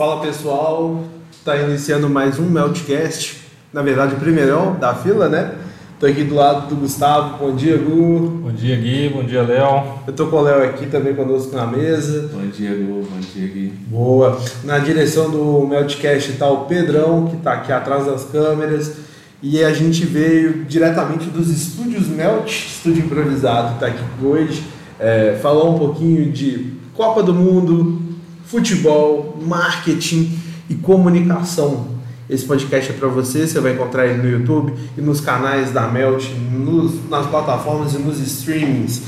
[0.00, 3.36] Fala pessoal, está iniciando mais um Meltcast,
[3.70, 5.56] na verdade o primeirão da fila, né?
[5.98, 8.40] Tô aqui do lado do Gustavo, bom dia Gu.
[8.44, 9.98] Bom dia Gui, bom dia Léo.
[10.06, 12.30] Eu tô com o Léo aqui também conosco na mesa.
[12.32, 13.74] Bom dia Gu, bom dia Gui.
[13.88, 14.40] Boa.
[14.64, 18.94] Na direção do Meltcast está o Pedrão, que está aqui atrás das câmeras.
[19.42, 24.64] E a gente veio diretamente dos estúdios Melt, estúdio improvisado, está aqui hoje,
[24.98, 28.09] é, falar um pouquinho de Copa do Mundo,
[28.50, 30.36] futebol, marketing
[30.68, 31.86] e comunicação.
[32.28, 35.86] Esse podcast é para você, você vai encontrar ele no YouTube e nos canais da
[35.86, 39.02] Melt, nos, nas plataformas e nos streamings.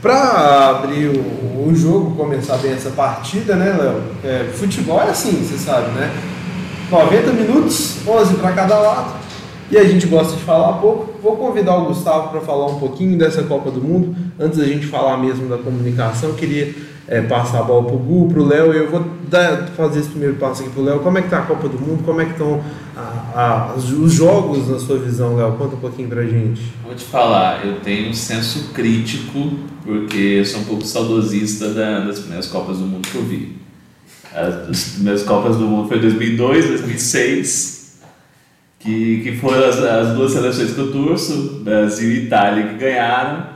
[0.00, 4.02] Para abrir o, o, jogo, começar bem essa partida, né, Léo?
[4.24, 6.10] É, futebol é assim, você sabe, né?
[6.90, 9.14] 90 minutos, 11 para cada lado.
[9.70, 11.18] E a gente gosta de falar pouco.
[11.20, 14.14] Vou convidar o Gustavo para falar um pouquinho dessa Copa do Mundo.
[14.38, 16.72] Antes da gente falar mesmo da comunicação, queria
[17.08, 18.72] é, passar a bola para o Gu, para o Léo.
[18.72, 21.00] Eu vou dar, fazer esse primeiro passo aqui para o Léo.
[21.00, 22.02] Como é que está a Copa do Mundo?
[22.04, 22.62] Como é que estão
[23.76, 25.52] os jogos na sua visão, Léo?
[25.52, 26.62] Conta um pouquinho para a gente.
[26.84, 29.52] Vou te falar, eu tenho um senso crítico,
[29.84, 33.56] porque eu sou um pouco saudosista da, das primeiras Copas do Mundo que eu vi.
[34.32, 37.76] As, as primeiras Copas do Mundo foi 2002, 2006
[38.86, 43.55] que, que foram as, as duas seleções que eu torço, Brasil e Itália, que ganharam.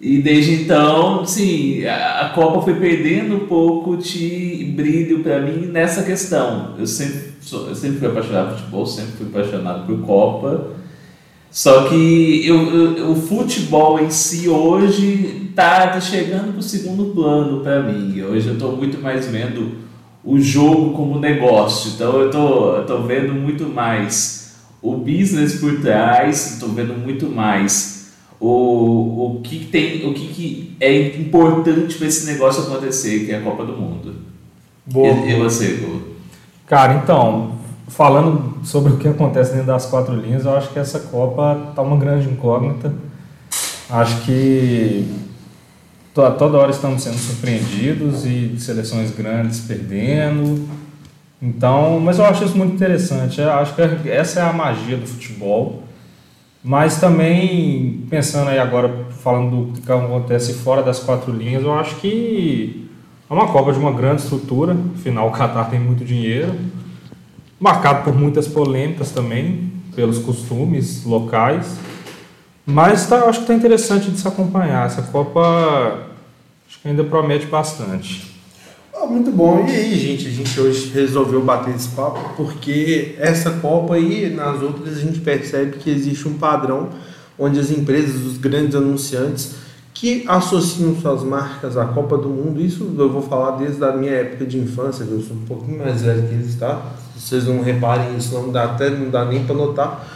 [0.00, 6.02] E desde então, sim, a, Copa foi perdendo um pouco de brilho para mim nessa
[6.02, 6.74] questão.
[6.78, 10.68] Eu sempre, eu sempre fui apaixonado por futebol, sempre fui apaixonado por Copa.
[11.50, 17.12] Só que eu, eu, o futebol em si hoje está tá chegando para o segundo
[17.12, 18.22] plano para mim.
[18.22, 19.72] Hoje eu estou muito mais vendo
[20.24, 21.92] o jogo como negócio.
[21.94, 27.26] Então eu tô, eu tô vendo muito mais o business por trás, estou vendo muito
[27.26, 27.99] mais
[28.40, 33.36] o, o que tem, o que, que é importante para esse negócio acontecer, que é
[33.36, 34.14] a Copa do Mundo.
[34.86, 35.08] Boa.
[35.08, 36.00] E, e você, Gu?
[36.66, 37.58] Cara, então,
[37.88, 41.82] falando sobre o que acontece dentro das quatro linhas, eu acho que essa Copa tá
[41.82, 42.92] uma grande incógnita.
[43.88, 45.06] Acho que
[46.14, 50.68] toda hora estamos sendo surpreendidos e seleções grandes perdendo
[51.42, 53.40] então, mas eu acho isso muito interessante.
[53.40, 55.82] Eu acho que essa é a magia do futebol.
[56.62, 61.96] Mas também, pensando aí agora, falando do que acontece fora das quatro linhas, eu acho
[61.96, 62.90] que
[63.28, 64.76] é uma Copa de uma grande estrutura.
[64.94, 66.54] Afinal, o Qatar tem muito dinheiro.
[67.58, 71.78] Marcado por muitas polêmicas também, pelos costumes locais.
[72.66, 74.86] Mas tá, acho que está interessante de se acompanhar.
[74.86, 76.08] Essa Copa
[76.68, 78.29] acho que ainda promete bastante.
[79.02, 79.64] Oh, muito bom.
[79.66, 84.60] E aí, gente, a gente hoje resolveu bater esse papo porque essa Copa aí, nas
[84.60, 86.90] outras, a gente percebe que existe um padrão
[87.38, 89.54] onde as empresas, os grandes anunciantes,
[89.94, 94.12] que associam suas marcas à Copa do Mundo, isso eu vou falar desde a minha
[94.12, 96.82] época de infância, eu sou um pouquinho mais velho que eles, tá?
[97.16, 100.06] Vocês não reparem isso, não dá até não dá nem para notar,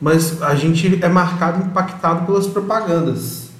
[0.00, 3.50] mas a gente é marcado, impactado pelas propagandas,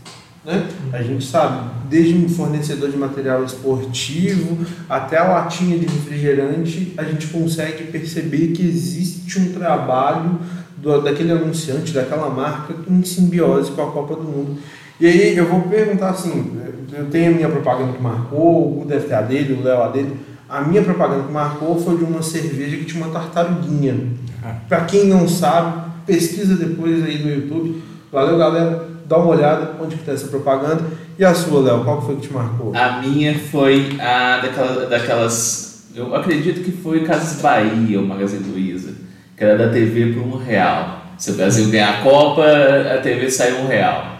[0.44, 0.69] né?
[0.92, 4.58] A gente sabe desde um fornecedor de material esportivo
[4.88, 10.41] até a latinha de refrigerante, a gente consegue perceber que existe um trabalho
[10.76, 14.58] do, daquele anunciante, daquela marca, em simbiose com a Copa do Mundo.
[14.98, 16.59] E aí eu vou perguntar assim,
[16.92, 19.88] eu tenho a minha propaganda que marcou, o deve ter a dele, o Léo a
[19.88, 20.16] dele.
[20.48, 23.97] A minha propaganda que marcou foi de uma cerveja que tinha uma tartaruguinha.
[24.44, 24.56] Ah.
[24.69, 27.82] Para quem não sabe, pesquisa depois aí no YouTube.
[28.10, 30.83] Valeu, galera dá uma olhada onde que está essa propaganda.
[31.19, 32.73] E a sua, Léo, qual foi que te marcou?
[32.75, 35.89] A minha foi a daquela, daquelas.
[35.95, 38.95] Eu acredito que foi Casas Bahia, o Magazine Luiza,
[39.37, 41.03] que era da TV por um real.
[41.19, 44.19] Se o Brasil ganhar a Copa, a TV sai um real.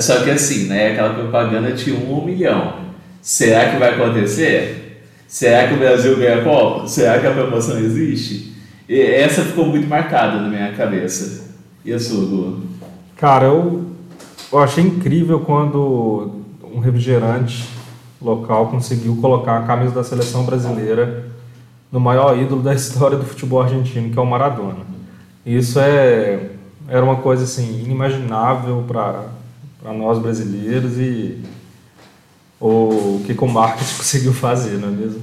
[0.00, 0.92] Só que assim, né?
[0.92, 2.84] Aquela propaganda tinha um milhão.
[3.20, 5.02] Será que vai acontecer?
[5.26, 6.86] Será que o Brasil ganha a Copa?
[6.86, 8.54] Será que a promoção existe?
[8.88, 11.52] E essa ficou muito marcada na minha cabeça.
[11.84, 12.62] E a sua, Lu?
[13.16, 13.93] Cara, eu
[14.54, 16.30] eu achei incrível quando
[16.72, 17.68] um refrigerante
[18.22, 21.26] local conseguiu colocar a camisa da seleção brasileira
[21.90, 24.84] no maior ídolo da história do futebol argentino, que é o Maradona.
[25.44, 26.50] Isso é
[26.88, 31.42] era uma coisa assim inimaginável para nós brasileiros e
[32.60, 35.22] o que, o marketing conseguiu fazer, não é mesmo?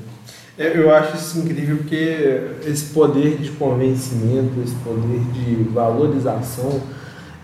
[0.58, 6.82] É, eu acho isso incrível porque esse poder de convencimento, esse poder de valorização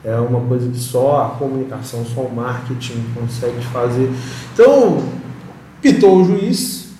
[0.07, 4.09] é uma coisa que só a comunicação, só o marketing consegue fazer.
[4.53, 5.03] Então,
[5.81, 6.91] pitou o juiz,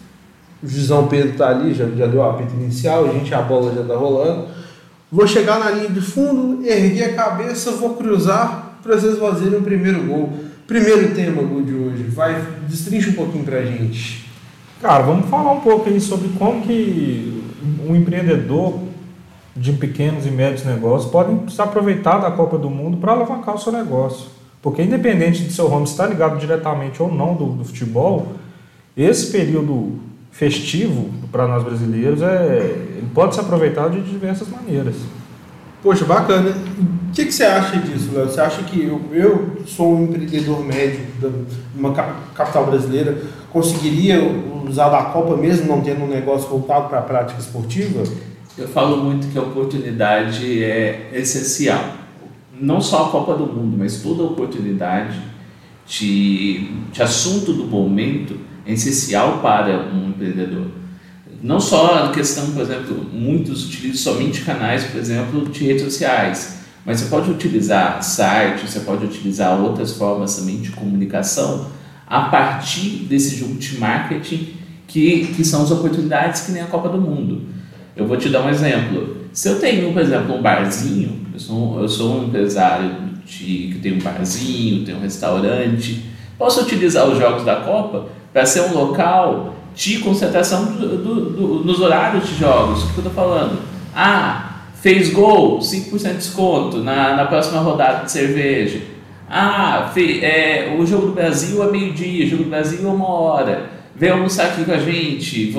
[0.62, 3.74] o juizão Pedro está ali, já, já deu a apito inicial, a gente a bola
[3.74, 4.50] já está rolando.
[5.10, 9.62] Vou chegar na linha de fundo, erguer a cabeça, vou cruzar para vocês fazerem o
[9.62, 10.34] primeiro gol.
[10.68, 14.30] Primeiro tema gol de hoje, vai, destrincha um pouquinho para a gente.
[14.82, 17.42] Cara, vamos falar um pouco aí sobre como que
[17.88, 18.87] um empreendedor
[19.60, 23.58] de pequenos e médios negócios pode se aproveitar da Copa do Mundo para alavancar o
[23.58, 24.28] seu negócio.
[24.62, 28.34] Porque independente de seu ramo estar ligado diretamente ou não do, do futebol,
[28.96, 30.00] esse período
[30.32, 32.58] festivo para nós brasileiros é,
[32.98, 34.96] ele pode ser aproveitado de diversas maneiras.
[35.82, 36.50] Poxa, bacana.
[36.50, 38.26] O que, que você acha disso, Léo?
[38.26, 43.18] Você acha que eu, eu sou um empreendedor médio de uma capital brasileira,
[43.52, 44.20] conseguiria
[44.68, 48.04] usar da Copa mesmo não tendo um negócio voltado para a prática esportiva?
[48.58, 51.94] Eu falo muito que a oportunidade é essencial.
[52.60, 55.22] Não só a Copa do Mundo, mas toda oportunidade
[55.86, 60.66] de, de assunto do momento é essencial para um empreendedor.
[61.44, 66.62] Não só a questão, por exemplo, muitos utilizam somente canais, por exemplo, de redes sociais,
[66.84, 71.68] mas você pode utilizar site, você pode utilizar outras formas também de comunicação
[72.08, 74.56] a partir desse jogo de marketing
[74.88, 77.57] que, que são as oportunidades que nem a Copa do Mundo.
[77.98, 79.18] Eu vou te dar um exemplo.
[79.34, 82.92] Se eu tenho, por exemplo, um barzinho, eu sou, eu sou um empresário
[83.26, 86.06] de, que tem um barzinho, tem um restaurante,
[86.38, 91.48] posso utilizar os jogos da Copa para ser um local de concentração do, do, do,
[91.66, 92.84] nos horários de jogos.
[92.84, 93.60] O que eu estou falando?
[93.96, 98.80] Ah, fez gol, 5% de desconto na, na próxima rodada de cerveja.
[99.30, 103.10] Ah, fe, é, o jogo do Brasil é meio-dia, o jogo do Brasil é uma
[103.10, 103.70] hora.
[103.96, 105.52] Vem almoçar aqui com a gente.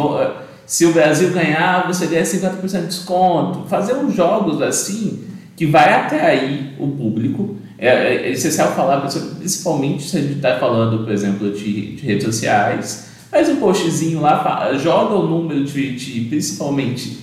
[0.69, 3.69] Se o Brasil ganhar, você ganha 50% de desconto.
[3.69, 5.25] Fazer uns jogos assim
[5.57, 7.57] que vai atrair o público.
[7.77, 12.25] É, é essencial falar, principalmente se a gente está falando, por exemplo, de, de redes
[12.25, 17.19] sociais Faz um postzinho lá, joga o número de, de, principalmente,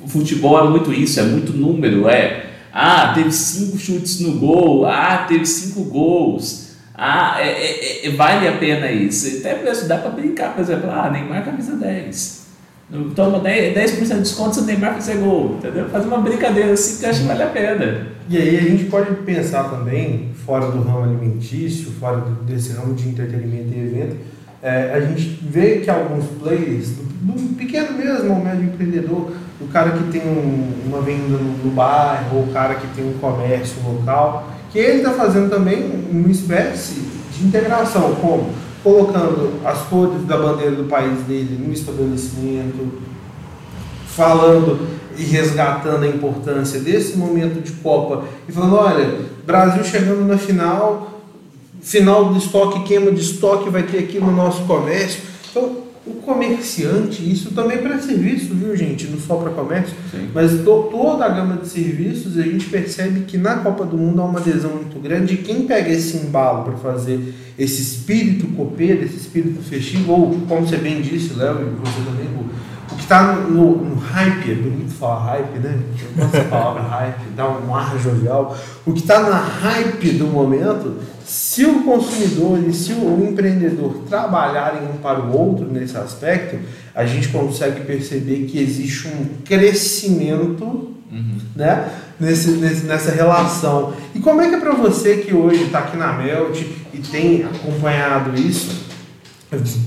[0.00, 4.84] o futebol é muito isso, é muito número, é, ah, teve cinco chutes no gol,
[4.84, 9.38] ah, teve cinco gols, ah, é, é, é vale a pena isso.
[9.38, 9.54] Até
[9.86, 12.43] dá para brincar, por exemplo, ah, Neymar camisa 10.
[13.14, 15.88] Toma 10%, 10 de desconto se o Neymar fizer gol, entendeu?
[15.88, 18.06] Faz uma brincadeira assim que acho que vale a pena.
[18.28, 23.08] E aí a gente pode pensar também, fora do ramo alimentício, fora desse ramo de
[23.08, 24.16] entretenimento e evento,
[24.62, 29.66] é, a gente vê que alguns players, do, do, pequeno mesmo, ao médio empreendedor, o
[29.68, 33.18] cara que tem um, uma venda no, no, bairro, ou o cara que tem um
[33.18, 37.02] comércio local, que ele está fazendo também uma espécie
[37.36, 38.50] de integração, como
[38.84, 42.92] colocando as cores da bandeira do país dele no estabelecimento,
[44.06, 44.86] falando
[45.16, 51.22] e resgatando a importância desse momento de Copa e falando, olha, Brasil chegando na final,
[51.80, 55.22] final do estoque, queima de estoque vai ter aqui no nosso comércio.
[55.50, 59.06] Então, o comerciante, isso também para serviço, viu gente?
[59.06, 60.28] Não só para comércio, Sim.
[60.34, 64.20] mas to, toda a gama de serviços a gente percebe que na Copa do Mundo
[64.20, 65.34] há uma adesão muito grande.
[65.34, 70.66] E quem pega esse embalo para fazer esse espírito copeiro, esse espírito festivo, ou como
[70.66, 72.26] você bem disse, Léo, e você também,
[73.04, 75.78] está no, no, hype, é bonito falar hype, né?
[76.16, 78.56] Dessa palavra hype, dá um ar jovial.
[78.84, 84.82] O que está na hype do momento se o consumidor e se o empreendedor trabalharem
[84.88, 86.58] um para o outro nesse aspecto,
[86.94, 91.38] a gente consegue perceber que existe um crescimento uhum.
[91.56, 91.88] né,
[92.20, 93.94] nesse, nesse, nessa relação.
[94.14, 96.60] E como é que é para você que hoje está aqui na Melt
[96.92, 98.84] e tem acompanhado isso,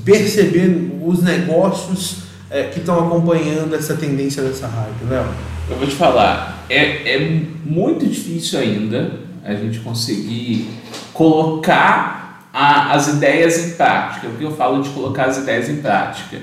[0.04, 5.26] perceber os negócios é, que estão acompanhando essa tendência dessa hype, Léo?
[5.70, 10.70] Eu vou te falar, é, é muito difícil ainda a gente conseguir
[11.14, 14.28] colocar a, as ideias em prática.
[14.28, 16.40] O que eu falo de colocar as ideias em prática?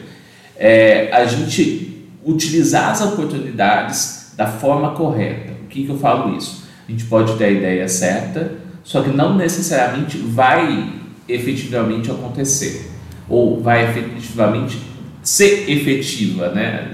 [0.56, 5.52] É a gente utilizar as oportunidades da forma correta.
[5.64, 6.64] O que, que eu falo isso?
[6.88, 10.92] A gente pode ter a ideia certa, só que não necessariamente vai
[11.28, 12.90] efetivamente acontecer,
[13.28, 14.78] ou vai efetivamente
[15.24, 16.92] ser efetiva, né?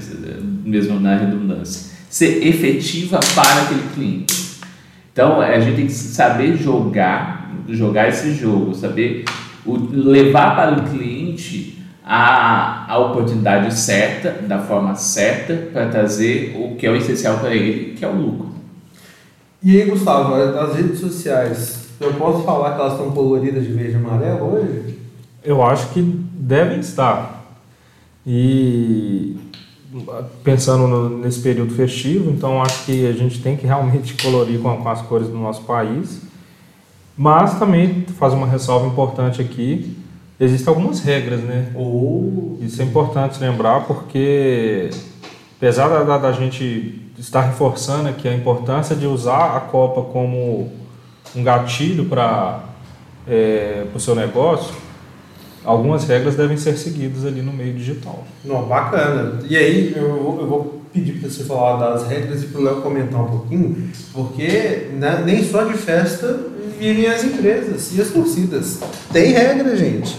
[0.65, 4.61] mesmo na redundância, ser efetiva para aquele cliente.
[5.13, 9.25] Então a gente tem que saber jogar, jogar esse jogo, saber
[9.67, 16.77] o, levar para o cliente a, a oportunidade certa, da forma certa, para trazer o
[16.77, 18.51] que é o essencial para ele, que é o lucro.
[19.63, 23.93] E aí, Gustavo, as redes sociais, eu posso falar que elas estão coloridas de verde
[23.93, 24.99] e amarelo hoje?
[25.45, 27.40] Eu acho que devem estar.
[28.27, 29.37] E
[30.45, 34.77] pensando no, nesse período festivo, então acho que a gente tem que realmente colorir com,
[34.77, 36.23] com, as cores do nosso país.
[37.17, 39.97] Mas também fazer uma ressalva importante aqui,
[40.39, 41.71] existem algumas regras, né?
[41.75, 42.57] Oh.
[42.61, 44.91] Isso é importante lembrar porque
[45.57, 50.73] apesar da, da gente estar reforçando aqui a importância de usar a Copa como
[51.37, 52.61] um gatilho para
[53.29, 54.75] é, o seu negócio,
[55.65, 58.25] algumas regras devem ser seguidas ali no meio digital.
[58.45, 59.41] Não, bacana.
[59.49, 62.65] E aí eu vou, eu vou pedir para você falar das regras e para o
[62.65, 66.39] Léo comentar um pouquinho, porque né, nem só de festa
[66.79, 68.81] vivem as empresas e as torcidas.
[69.13, 70.17] Tem regra, gente.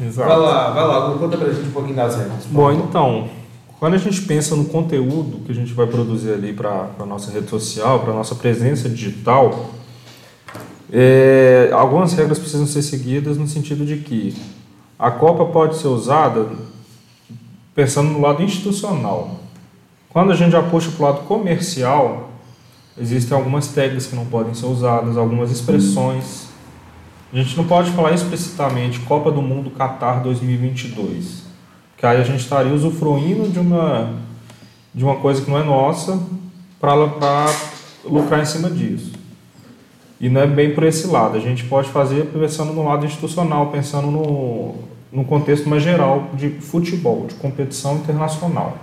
[0.00, 0.28] Exato.
[0.28, 2.44] Vai lá, vai lá, conta pra gente um pouquinho das regras.
[2.50, 3.28] Bom, então,
[3.78, 7.30] quando a gente pensa no conteúdo que a gente vai produzir ali para a nossa
[7.30, 9.70] rede social, para a nossa presença digital,
[10.92, 14.34] é, algumas regras precisam ser seguidas no sentido de que
[14.98, 16.48] a Copa pode ser usada
[17.74, 19.40] pensando no lado institucional.
[20.10, 22.30] Quando a gente já puxa para o lado comercial,
[22.98, 26.48] existem algumas tags que não podem ser usadas, algumas expressões.
[27.32, 31.44] A gente não pode falar explicitamente Copa do Mundo Qatar 2022,
[31.96, 34.12] que aí a gente estaria usufruindo de uma,
[34.94, 36.22] de uma coisa que não é nossa
[36.78, 36.94] para
[38.04, 39.21] lucrar em cima disso.
[40.22, 41.36] E não é bem por esse lado.
[41.36, 44.76] A gente pode fazer pensando no lado institucional, pensando no,
[45.12, 48.78] no contexto mais geral de futebol, de competição internacional.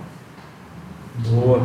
[1.30, 1.62] Boa.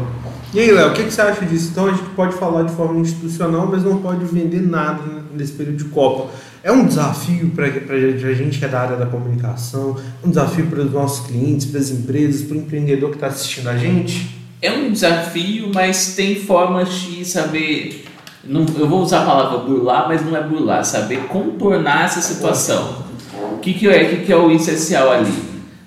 [0.54, 1.72] E aí, Léo, o que, que, você acha disso?
[1.72, 5.04] Então a gente pode falar de forma institucional, mas não pode vender nada
[5.34, 6.32] nesse período de Copa.
[6.64, 10.80] É um desafio para a gente que é da área da comunicação, um desafio para
[10.80, 14.40] os nossos clientes, para as empresas, para o empreendedor que está assistindo a gente?
[14.62, 18.05] É um desafio, mas tem formas de saber
[18.46, 23.06] não, eu vou usar a palavra burlar, mas não é burlar, saber contornar essa situação.
[23.54, 25.34] O que, que, é, que, que é o essencial ali?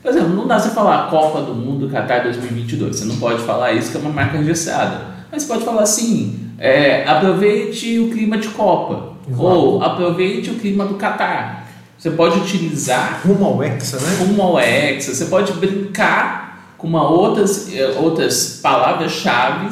[0.03, 3.73] Por exemplo, não dá você falar Copa do Mundo Qatar 2022, você não pode falar
[3.73, 5.03] isso que é uma marca engessada.
[5.31, 9.43] Mas você pode falar assim, é, aproveite o clima de Copa, Exato.
[9.43, 11.67] ou aproveite o clima do Qatar.
[11.97, 13.21] Você pode utilizar...
[13.27, 14.17] Rumo ao Hexa, né?
[14.21, 19.69] Rumo ao Hexa, você pode brincar com uma outras, eh, outras palavras-chave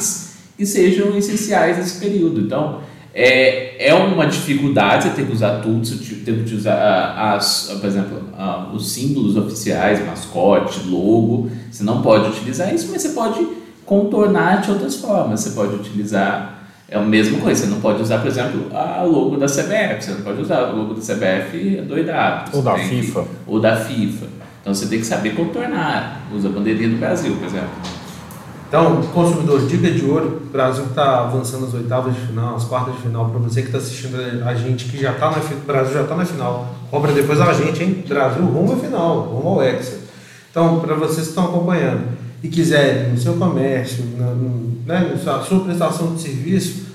[0.56, 2.40] que sejam essenciais nesse período.
[2.40, 2.80] Então,
[3.14, 7.86] é, é uma dificuldade você ter que usar tudo, você ter que usar as, por
[7.86, 8.22] exemplo,
[8.74, 11.50] os símbolos oficiais, mascote, logo.
[11.70, 13.46] Você não pode utilizar isso, mas você pode
[13.84, 15.40] contornar de outras formas.
[15.40, 16.56] Você pode utilizar
[16.88, 20.10] é a mesma coisa, você não pode usar, por exemplo, a logo da CBF, você
[20.12, 22.56] não pode usar o logo da CBF doidado.
[22.56, 23.22] Ou da FIFA.
[23.22, 24.26] Que, ou da FIFA.
[24.60, 26.22] Então você tem que saber contornar.
[26.32, 27.95] Usa a bandeirinha do Brasil, por exemplo.
[28.68, 32.96] Então, consumidor, dica de ouro, o Brasil está avançando as oitavas de final, as quartas
[32.96, 35.94] de final, para você que está assistindo a gente, que já está na o Brasil
[35.94, 38.04] já está na final, cobra depois a gente, hein?
[38.08, 39.98] Brasil rumo à final, rumo ao Hexa.
[40.50, 42.08] Então, para vocês que estão acompanhando
[42.42, 46.86] e quiserem no seu comércio, na, né, na sua prestação de serviço,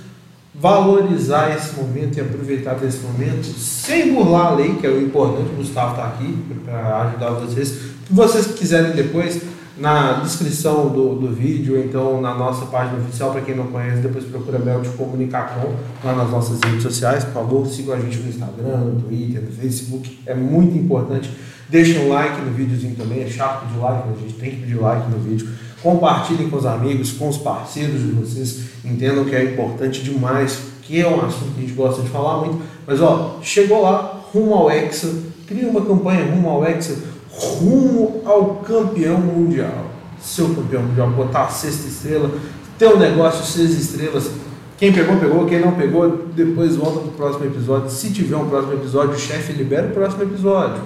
[0.53, 5.49] valorizar esse momento e aproveitar desse momento, sem burlar a lei, que é o importante,
[5.53, 7.67] o Gustavo está aqui para ajudar vocês.
[7.69, 9.41] Se vocês quiserem depois
[9.77, 14.25] na descrição do, do vídeo, então na nossa página oficial, para quem não conhece, depois
[14.25, 15.73] procura Belt Comunicação
[16.03, 19.51] lá nas nossas redes sociais, por favor, sigam a gente no Instagram, no Twitter, no
[19.51, 21.31] Facebook, é muito importante.
[21.69, 24.75] Deixem um like no videozinho também, é chato pedir like, a gente tem que pedir
[24.75, 25.47] like no vídeo.
[25.81, 30.99] Compartilhem com os amigos, com os parceiros de vocês, entendam que é importante demais, que
[30.99, 34.53] é um assunto que a gente gosta de falar muito, mas ó, chegou lá, rumo
[34.53, 35.11] ao Hexa,
[35.47, 36.97] cria uma campanha rumo ao Hexa,
[37.31, 39.85] rumo ao campeão mundial.
[40.19, 42.29] Seu campeão mundial, botar a sexta estrela,
[42.77, 44.31] ter um negócio seis estrelas.
[44.77, 45.45] Quem pegou, pegou.
[45.45, 47.89] Quem não pegou, depois volta para o próximo episódio.
[47.89, 50.81] Se tiver um próximo episódio, o chefe libera o próximo episódio.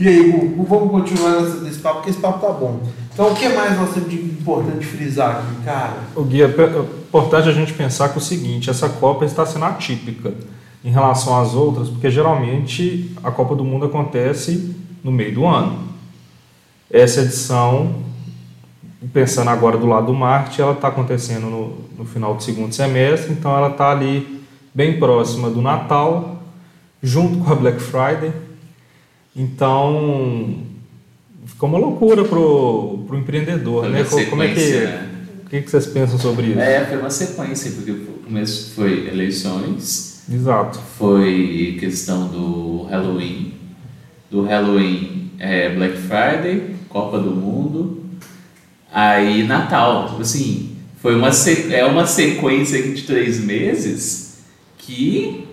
[0.00, 2.80] E aí, Gu, vamos continuar nesse, papo, porque esse papo tá bom.
[3.12, 5.96] Então, o que mais nós temos de importante frisar aqui, cara?
[6.14, 6.78] O Guia, é
[7.08, 10.32] importante a gente pensar que é o seguinte, essa Copa está sendo atípica
[10.84, 15.88] em relação às outras, porque geralmente a Copa do Mundo acontece no meio do ano.
[16.90, 18.02] Essa edição,
[19.12, 23.32] pensando agora do lado do marketing, ela está acontecendo no, no final do segundo semestre,
[23.32, 24.42] então ela está ali
[24.74, 26.42] bem próxima do Natal,
[27.02, 28.32] junto com a Black Friday.
[29.36, 30.62] Então,
[31.46, 34.30] ficou uma loucura pro, pro empreendedor, foi né?
[34.30, 35.08] Como é que, né?
[35.44, 36.60] o que, que vocês pensam sobre isso?
[36.60, 40.22] É, foi uma sequência, porque o começo foi eleições.
[40.30, 40.78] Exato.
[40.98, 43.57] Foi questão do Halloween.
[44.30, 48.04] Do Halloween é Black Friday, Copa do Mundo,
[48.92, 50.08] aí Natal.
[50.08, 51.30] Tipo assim, foi uma,
[51.72, 54.44] é uma sequência de três meses
[54.78, 55.46] que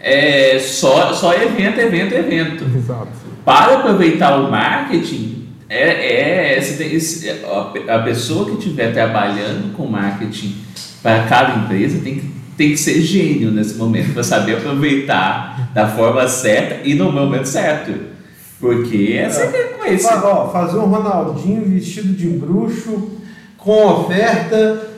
[0.00, 2.64] é só, só evento, evento, evento.
[2.76, 3.08] Exato.
[3.44, 6.60] Para aproveitar o marketing, é, é,
[7.88, 10.56] a pessoa que estiver trabalhando com marketing
[11.02, 15.86] para cada empresa tem que, tem que ser gênio nesse momento para saber aproveitar da
[15.86, 17.92] forma certa e no momento certo.
[18.60, 20.20] Porque é, é coisa.
[20.26, 23.12] Ó, fazer um Ronaldinho vestido de bruxo
[23.56, 24.88] com oferta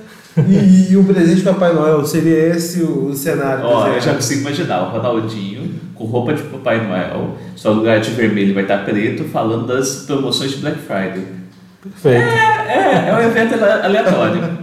[0.49, 2.03] e, e um presente de Papai Noel.
[2.07, 3.67] Seria esse o, o cenário?
[3.67, 8.11] Ó, eu já consigo imaginar o Ronaldinho com roupa de Papai Noel, só lugar de
[8.13, 11.40] vermelho vai estar preto, falando das promoções de Black Friday.
[11.83, 12.29] Perfeito.
[12.29, 14.43] É, é, é um evento aleatório.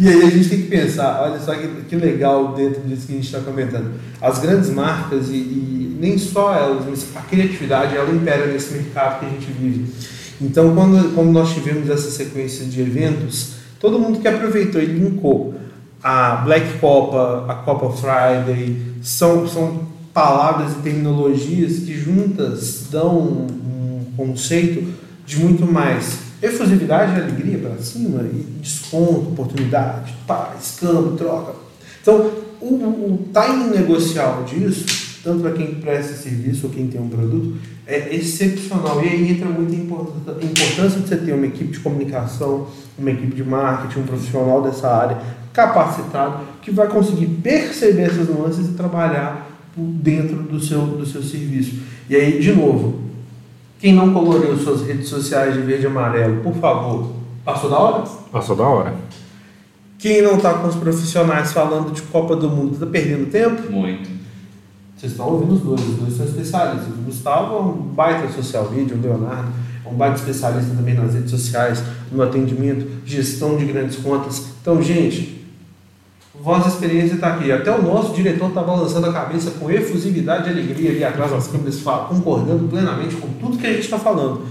[0.00, 3.12] E aí a gente tem que pensar, olha só que, que legal dentro disso que
[3.12, 3.92] a gente está comentando.
[4.20, 9.20] As grandes marcas e, e, nem só elas, mas a criatividade, ela impera nesse mercado
[9.20, 9.92] que a gente vive.
[10.40, 15.54] Então, quando, quando nós tivemos essa sequência de eventos, todo mundo que aproveitou e linkou
[16.02, 23.46] a Black Copa, a Copa Friday, são, são palavras e terminologias que juntas dão um,
[23.46, 24.90] um conceito
[25.26, 31.54] de muito mais efusividade e alegria para cima, e desconto, oportunidade, paz, câmbio, troca.
[32.00, 32.30] Então,
[32.60, 34.86] o, o timing negocial disso,
[35.22, 37.56] tanto para quem presta serviço ou quem tem um produto,
[37.86, 39.02] é excepcional.
[39.04, 42.68] E aí entra muita importância de você ter uma equipe de comunicação,
[42.98, 48.68] uma equipe de marketing, um profissional dessa área capacitado que vai conseguir perceber essas nuances
[48.68, 51.80] e trabalhar dentro do seu, do seu serviço.
[52.08, 53.09] E aí, de novo,
[53.80, 58.04] quem não coloriu suas redes sociais de verde e amarelo, por favor, passou da hora?
[58.30, 58.94] Passou da hora.
[59.98, 63.72] Quem não está com os profissionais falando de Copa do Mundo, está perdendo tempo?
[63.72, 64.08] Muito.
[64.96, 66.88] Vocês estão ouvindo os dois, os dois são especialistas.
[66.88, 69.48] O Gustavo é um baita social media, o Leonardo
[69.84, 71.82] é um baita especialista também nas redes sociais,
[72.12, 74.44] no atendimento, gestão de grandes contas.
[74.60, 75.39] Então, gente,
[76.42, 77.52] Voz Experiência está aqui.
[77.52, 81.48] Até o nosso diretor está balançando a cabeça com efusividade e alegria ali atrás das
[81.48, 84.42] câmeras, concordando plenamente com tudo que a gente está falando.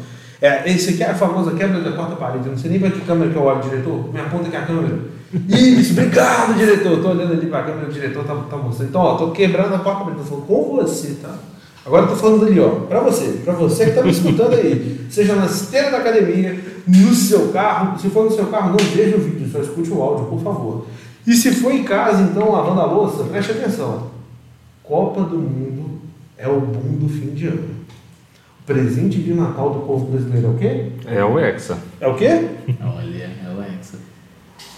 [0.42, 2.46] É, esse aqui é a famosa quebra da quarta parede.
[2.46, 4.14] Eu não sei nem para que câmera que eu olho, diretor.
[4.14, 5.00] Me aponta aqui a câmera.
[5.50, 6.94] Isso, obrigado, diretor.
[6.94, 8.90] Estou olhando ali para a câmera, o diretor está tá mostrando.
[8.90, 10.22] Então, estou quebrando a quarta parede.
[10.22, 11.36] Estou falando com você, tá?
[11.86, 15.34] Agora estou falando ali, ó, para você, para você que está me escutando aí, seja
[15.34, 19.20] na esteira da academia, no seu carro, se for no seu carro, não veja o
[19.20, 20.86] vídeo, só escute o áudio, por favor.
[21.30, 24.08] E se for em casa, então, lavando a louça, preste atenção.
[24.82, 26.02] Copa do Mundo
[26.36, 27.70] é o boom do fim de ano.
[28.62, 30.92] O presente de Natal do povo brasileiro é o quê?
[31.06, 31.78] É o Hexa.
[32.02, 32.50] É o quê?
[32.82, 34.00] Olha, é o Hexa.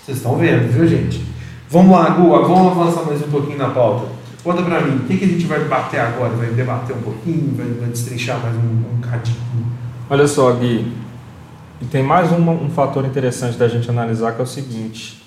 [0.03, 1.23] Vocês estão vendo, viu, gente?
[1.69, 4.07] Vamos lá, Gu, vamos avançar mais um pouquinho na pauta.
[4.43, 6.33] Conta pra mim, o que, que a gente vai bater agora?
[6.33, 7.55] Vai debater um pouquinho?
[7.55, 9.37] Vai, vai destrinchar mais um, um cadinho?
[10.09, 10.91] Olha só, Gui.
[11.81, 15.20] E tem mais um, um fator interessante da gente analisar que é o seguinte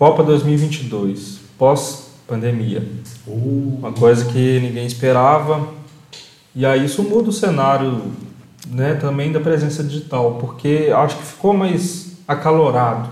[0.00, 2.82] Copa 2022, pós-pandemia.
[3.26, 3.76] Uh.
[3.80, 5.68] Uma coisa que ninguém esperava.
[6.54, 8.00] E aí isso muda o cenário
[8.66, 13.10] né, também da presença digital, porque acho que ficou mais acalorado.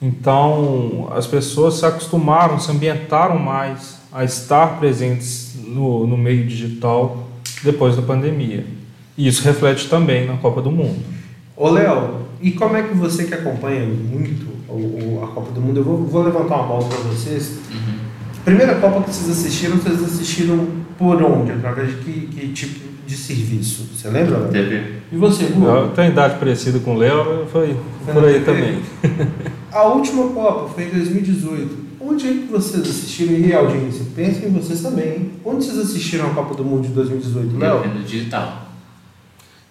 [0.00, 7.26] Então as pessoas se acostumaram, se ambientaram mais a estar presentes no, no meio digital
[7.64, 8.64] depois da pandemia.
[9.18, 11.02] E isso reflete também na Copa do Mundo.
[11.56, 15.80] Ô Léo, e como é que você que acompanha muito o, a Copa do Mundo.
[15.80, 17.58] Eu vou, vou levantar uma bola para vocês.
[17.70, 17.98] Uhum.
[18.44, 20.66] Primeira Copa que vocês assistiram, vocês assistiram
[20.98, 21.52] por onde?
[21.52, 23.88] Através de que, que tipo de serviço?
[23.94, 24.48] Você lembra?
[24.48, 24.96] TV.
[25.10, 25.64] E você, Gu?
[25.64, 27.76] Eu tenho idade parecida com o Léo, foi,
[28.12, 28.80] por aí também.
[29.72, 31.86] a última Copa foi em 2018.
[32.00, 33.34] Onde é que vocês assistiram?
[33.34, 35.08] E audiência, pensem em vocês também.
[35.08, 35.30] Hein?
[35.44, 37.88] Onde vocês assistiram a Copa do Mundo de 2018, Léo?
[37.88, 38.66] No digital.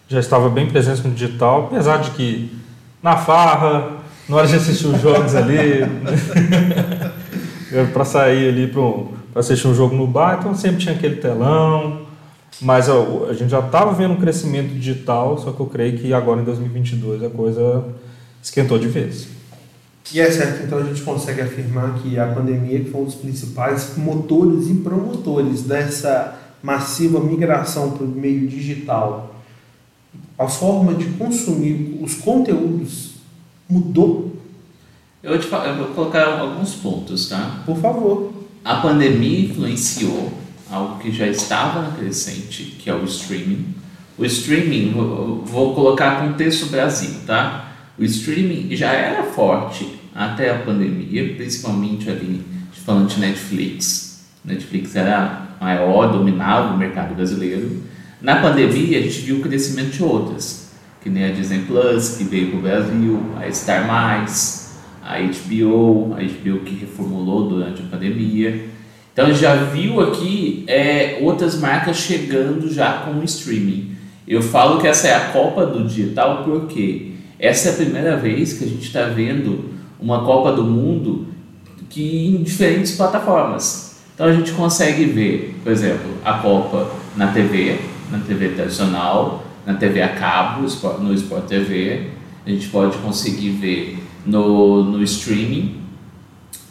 [0.08, 2.52] Já estava bem presente no digital, apesar de que
[3.02, 5.82] na farra, na hora de assistir os jogos ali,
[7.94, 12.06] para sair ali para assistir um jogo no bar, então sempre tinha aquele telão.
[12.62, 12.94] Mas a,
[13.30, 16.46] a gente já estava vendo um crescimento digital, só que eu creio que agora em
[16.46, 17.84] 2022 a coisa
[18.42, 19.28] esquentou de vez.
[20.14, 23.98] E é certo, então a gente consegue afirmar que a pandemia foi um dos principais
[23.98, 29.36] motores e promotores dessa massiva migração para o meio digital.
[30.38, 33.15] A forma de consumir os conteúdos
[33.70, 34.36] mudou?
[35.22, 37.64] Eu vou, te, eu vou colocar alguns pontos, tá?
[37.66, 38.34] Por favor.
[38.64, 40.32] A pandemia influenciou
[40.70, 43.74] algo que já estava na crescente, que é o streaming.
[44.18, 47.74] O streaming, vou, vou colocar contexto Brasil, tá?
[47.98, 52.42] O streaming já era forte até a pandemia, principalmente ali,
[52.86, 54.26] falando de Netflix.
[54.44, 57.82] Netflix era maior, dominava o mercado brasileiro.
[58.22, 60.65] Na pandemia, a gente viu o crescimento de outras
[61.06, 63.88] que nem a Disney Plus, que veio para o Brasil, a Star+,
[65.04, 68.66] a HBO, a HBO que reformulou durante a pandemia.
[69.14, 73.92] Então já viu aqui é, outras marcas chegando já com o streaming.
[74.28, 78.54] Eu falo que essa é a Copa do Digital porque essa é a primeira vez
[78.54, 81.28] que a gente está vendo uma Copa do Mundo
[81.88, 83.98] que em diferentes plataformas.
[84.16, 87.78] Então a gente consegue ver, por exemplo, a Copa na TV,
[88.10, 90.62] na TV tradicional, na TV a cabo,
[91.00, 92.08] no Sport TV.
[92.46, 95.82] A gente pode conseguir ver no, no streaming,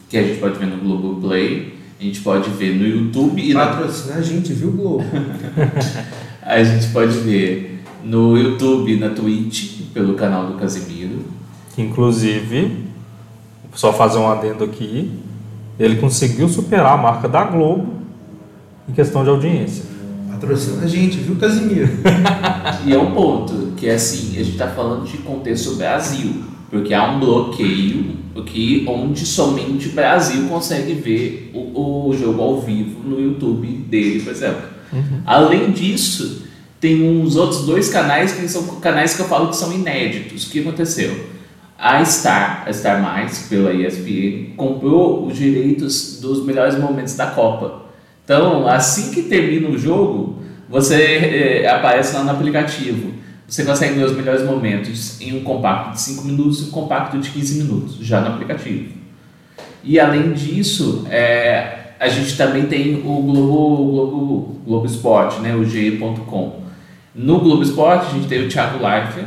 [0.09, 1.75] que a gente pode ver no Globoplay.
[1.99, 3.67] A gente pode ver no YouTube e na...
[3.67, 5.05] Patrocina a gente, viu, Globo?
[6.43, 11.25] a gente pode ver no YouTube, na Twitch, pelo canal do Casimiro.
[11.79, 12.85] Inclusive,
[13.75, 15.11] só fazer um adendo aqui,
[15.79, 17.95] ele conseguiu superar a marca da Globo
[18.89, 19.94] em questão de audiência.
[20.45, 21.89] Patrocina a gente, viu, Casimiro?
[22.85, 26.93] e é um ponto, que é assim, a gente está falando de contexto Brasil, porque
[26.93, 33.09] há um bloqueio que, onde somente o Brasil consegue ver o, o jogo ao vivo
[33.09, 34.69] no YouTube dele, por exemplo.
[34.93, 35.23] Uhum.
[35.25, 36.43] Além disso,
[36.79, 40.47] tem uns outros dois canais que são canais que eu falo que são inéditos.
[40.47, 41.33] O que aconteceu?
[41.79, 47.84] A Star, a Star Mais, pela ESPN, comprou os direitos dos melhores momentos da Copa.
[48.25, 53.13] Então, assim que termina o jogo, você é, aparece lá no aplicativo.
[53.47, 57.19] Você consegue ver os melhores momentos em um compacto de 5 minutos e um compacto
[57.19, 58.93] de 15 minutos, já no aplicativo.
[59.83, 65.65] E além disso, é, a gente também tem o Globo, Globo, Globo Esporte, né, o
[65.65, 66.65] G.com.
[67.15, 69.27] No Globo Esporte, a gente tem o Thiago Leifert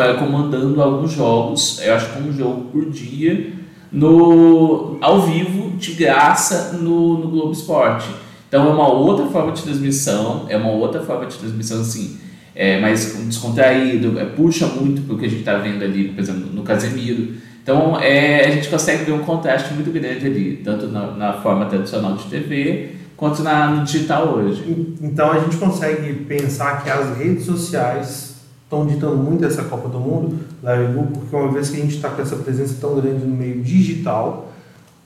[0.00, 3.52] é, comandando alguns jogos, eu acho que um jogo por dia,
[3.90, 8.08] no, ao vivo, de graça, no, no Globo Esporte.
[8.52, 12.18] Então é uma outra forma de transmissão, é uma outra forma de transmissão assim,
[12.54, 16.62] é mais descontraído, é, puxa muito porque a gente está vendo ali, por exemplo, no
[16.62, 17.32] Casemiro.
[17.62, 21.64] Então é, a gente consegue ver um contraste muito grande ali, tanto na, na forma
[21.64, 24.96] tradicional de TV quanto na, no digital hoje.
[25.00, 29.98] Então a gente consegue pensar que as redes sociais estão ditando muito essa Copa do
[29.98, 33.34] Mundo, Larry porque uma vez que a gente está com essa presença tão grande no
[33.34, 34.52] meio digital,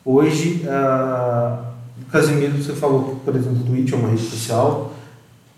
[0.05, 1.76] hoje uh,
[2.17, 4.95] Casimiro, você falou, por exemplo, Twitch é uma rede social,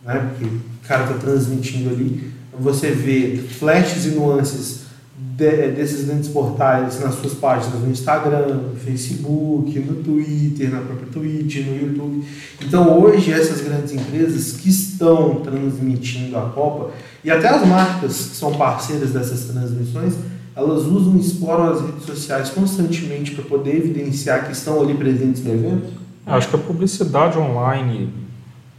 [0.04, 0.30] né?
[0.30, 2.32] Porque o cara está transmitindo ali.
[2.58, 8.76] Você vê flashes e nuances de, desses grandes portais nas suas páginas no Instagram, no
[8.76, 12.24] Facebook, no Twitter, na própria Twitch, no YouTube.
[12.60, 16.90] Então hoje essas grandes empresas que estão transmitindo a Copa
[17.22, 20.14] e até as marcas que são parceiras dessas transmissões,
[20.56, 25.44] elas usam e exploram as redes sociais constantemente para poder evidenciar que estão ali presentes
[25.44, 26.07] no evento?
[26.28, 28.12] Acho que a publicidade online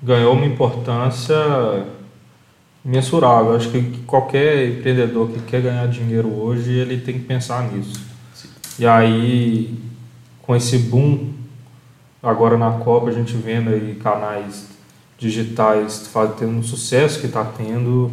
[0.02, 1.36] ganhou uma importância
[2.84, 3.56] mensurável.
[3.56, 8.00] Acho que qualquer empreendedor que quer ganhar dinheiro hoje, ele tem que pensar nisso.
[8.34, 8.50] Sim.
[8.80, 9.78] E aí,
[10.42, 11.34] com esse boom,
[12.22, 14.68] agora na Copa, a gente vendo aí canais
[15.18, 18.10] digitais tendo um sucesso que está tendo,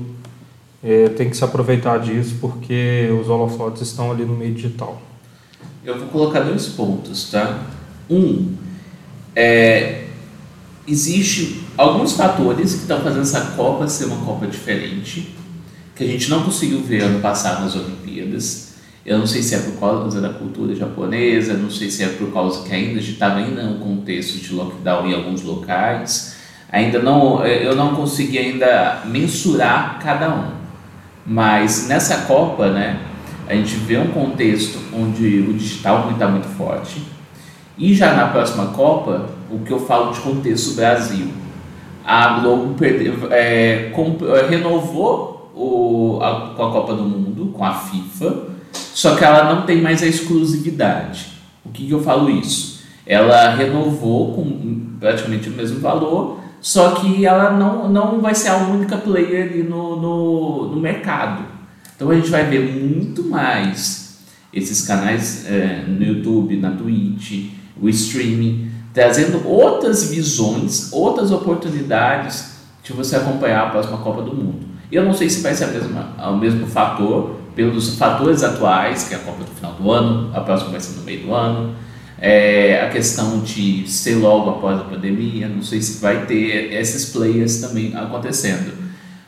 [0.83, 5.01] é, tem que se aproveitar disso porque os holofotes estão ali no meio digital.
[5.85, 7.62] Eu vou colocar dois pontos, tá?
[8.11, 8.57] Um,
[9.37, 10.05] é,
[10.88, 15.35] existe alguns fatores que estão fazendo essa Copa ser uma Copa diferente,
[15.94, 18.75] que a gente não conseguiu ver ano passado nas Olimpíadas.
[19.05, 22.33] Eu não sei se é por causa da cultura japonesa, não sei se é por
[22.33, 26.35] causa que ainda estava ainda num contexto de lockdown em alguns locais.
[26.72, 30.51] Ainda não, eu não consegui ainda mensurar cada um.
[31.25, 33.01] Mas nessa Copa, né,
[33.46, 37.15] a gente vê um contexto onde o digital está muito forte
[37.78, 41.28] e já na próxima Copa, o que eu falo de contexto Brasil,
[42.04, 47.74] a Globo perdeu, é, é, renovou o, a, com a Copa do Mundo, com a
[47.74, 48.34] FIFA,
[48.72, 51.32] só que ela não tem mais a exclusividade.
[51.64, 52.84] O que, que eu falo isso?
[53.04, 58.56] Ela renovou com praticamente o mesmo valor, só que ela não, não vai ser a
[58.56, 61.44] única player ali no, no, no mercado.
[61.94, 67.88] Então a gente vai ver muito mais esses canais é, no YouTube, na Twitch, o
[67.88, 74.66] streaming, trazendo outras visões, outras oportunidades de você acompanhar a próxima Copa do Mundo.
[74.90, 79.14] Eu não sei se vai ser a mesma, o mesmo fator, pelos fatores atuais, que
[79.14, 81.74] é a Copa do final do ano, a próxima vai ser no meio do ano,
[82.18, 87.10] é, a questão de ser logo após a pandemia, não sei se vai ter esses
[87.10, 88.72] players também acontecendo.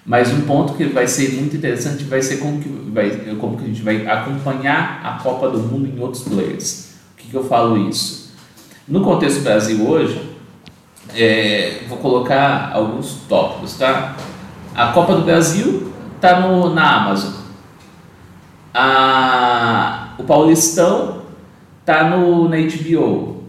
[0.06, 3.64] Mas um ponto que vai ser muito interessante vai ser como que, vai, como que
[3.64, 6.92] a gente vai acompanhar a Copa do Mundo em outros players.
[7.12, 8.27] O que, que eu falo isso?
[8.88, 10.18] No contexto Brasil hoje,
[11.14, 14.16] é, vou colocar alguns tópicos, tá?
[14.74, 17.34] A Copa do Brasil está na Amazon.
[18.72, 21.20] A, o Paulistão
[21.80, 23.44] está no, na HBO.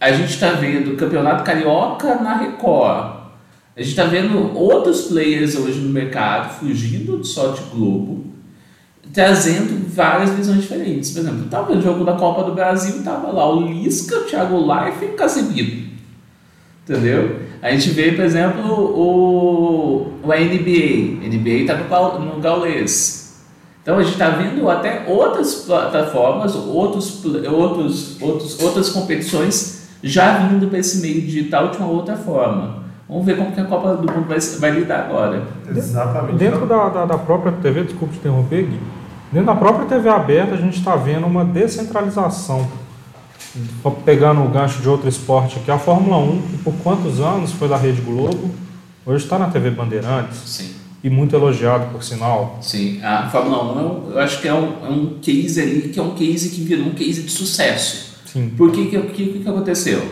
[0.00, 3.18] A gente está vendo o Campeonato Carioca na Record.
[3.76, 8.24] A gente está vendo outros players hoje no mercado fugindo só de Globo
[9.12, 11.10] trazendo várias visões diferentes.
[11.10, 14.56] Por exemplo, estava no jogo da Copa do Brasil, estava lá o Lisca, o Thiago
[14.58, 15.88] Life e o Casemiro.
[16.84, 17.40] Entendeu?
[17.60, 21.24] A gente vê, por exemplo, o, o NBA.
[21.24, 23.42] A NBA está no, no Gaulês.
[23.82, 30.68] Então a gente está vendo até outras plataformas, outros, outros, outros, outras competições já vindo
[30.68, 32.84] para esse meio digital de uma outra forma.
[33.08, 35.42] Vamos ver como que a Copa do Mundo vai, vai lidar agora.
[35.74, 36.36] Exatamente.
[36.36, 38.78] Dentro da, da, da própria TV, desculpe te interromper, Gui,
[39.32, 42.68] dentro da própria TV aberta a gente está vendo uma descentralização.
[44.04, 47.68] Pegando o gancho de outro esporte aqui, a Fórmula 1, que por quantos anos foi
[47.68, 48.50] da Rede Globo,
[49.04, 50.38] hoje está na TV Bandeirantes.
[50.44, 50.74] Sim.
[51.02, 52.58] E muito elogiado, por sinal.
[52.60, 55.98] Sim, a Fórmula 1 eu, eu acho que é um, é um case ali que
[55.98, 58.16] é um case que virou um case de sucesso.
[58.26, 58.52] Sim.
[58.56, 60.02] Por que que, que, que aconteceu?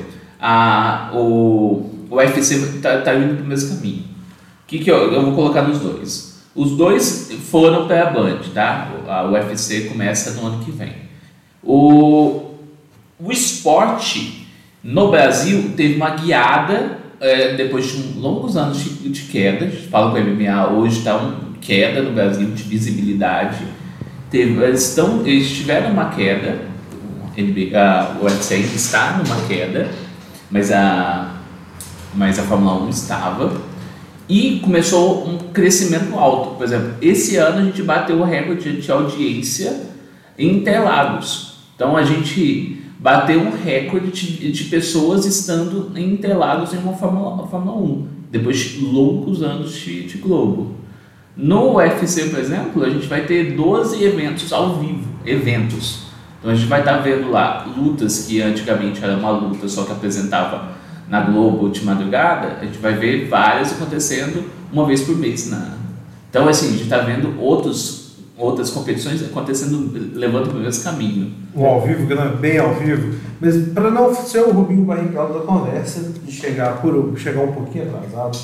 [0.41, 4.03] A, o, o UFC está tá indo para o mesmo caminho.
[4.03, 6.43] O que, que eu, eu vou colocar nos dois?
[6.55, 8.91] Os dois foram para a Band, tá?
[9.09, 10.93] A UFC começa no ano que vem.
[11.63, 12.55] O,
[13.19, 14.47] o esporte
[14.83, 19.71] no Brasil teve uma guiada é, depois de um, longos anos de, de queda.
[19.91, 23.65] Falo que o MMA hoje está uma queda no Brasil de visibilidade.
[24.31, 26.61] Teve, eles, estão, eles tiveram uma queda,
[27.75, 29.89] a, UFC ainda está numa queda,
[30.51, 31.37] mas a,
[32.15, 33.66] mas a Fórmula 1 estava.
[34.29, 36.57] E começou um crescimento alto.
[36.57, 39.83] Por exemplo, esse ano a gente bateu o recorde de audiência
[40.39, 41.59] em Interlagos.
[41.75, 47.47] Então a gente bateu um recorde de, de pessoas estando em Interlagos em uma Fórmula,
[47.47, 50.75] Fórmula 1, depois de longos anos de, de Globo.
[51.37, 56.07] No UFC, por exemplo, a gente vai ter 12 eventos ao vivo, eventos.
[56.39, 59.93] Então a gente vai estar vendo lá lutas que antigamente era uma luta só que
[59.93, 60.76] apresentava
[61.09, 65.51] na Globo de madrugada, a gente vai ver várias acontecendo uma vez por mês.
[65.51, 65.77] Na...
[66.29, 71.33] Então, assim, a gente está vendo outros, outras competições acontecendo, levando para o mesmo caminho.
[71.55, 72.07] O ao vivo,
[72.39, 73.15] bem ao vivo.
[73.41, 77.89] Mas para não ser o Rubinho barricado da conversa e chegar, por, chegar um pouquinho
[77.89, 78.39] atrasado,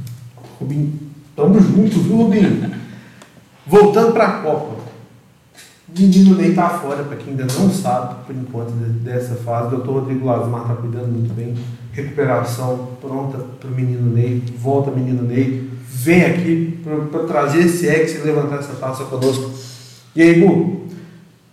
[0.58, 0.92] Rubinho,
[1.34, 2.70] tamo junto, viu, Rubinho?
[3.66, 4.85] Voltando para a Copa.
[5.98, 9.70] Menino Ney tá fora, para quem ainda não sabe, por enquanto, dessa fase.
[9.70, 11.54] Doutor Rodrigo Lasmar está cuidando muito bem
[11.96, 16.78] recuperação pronta para o menino Ney, volta menino Ney, vem aqui
[17.10, 19.50] para trazer esse ex e levantar essa taça conosco.
[20.14, 20.82] E aí, Bu,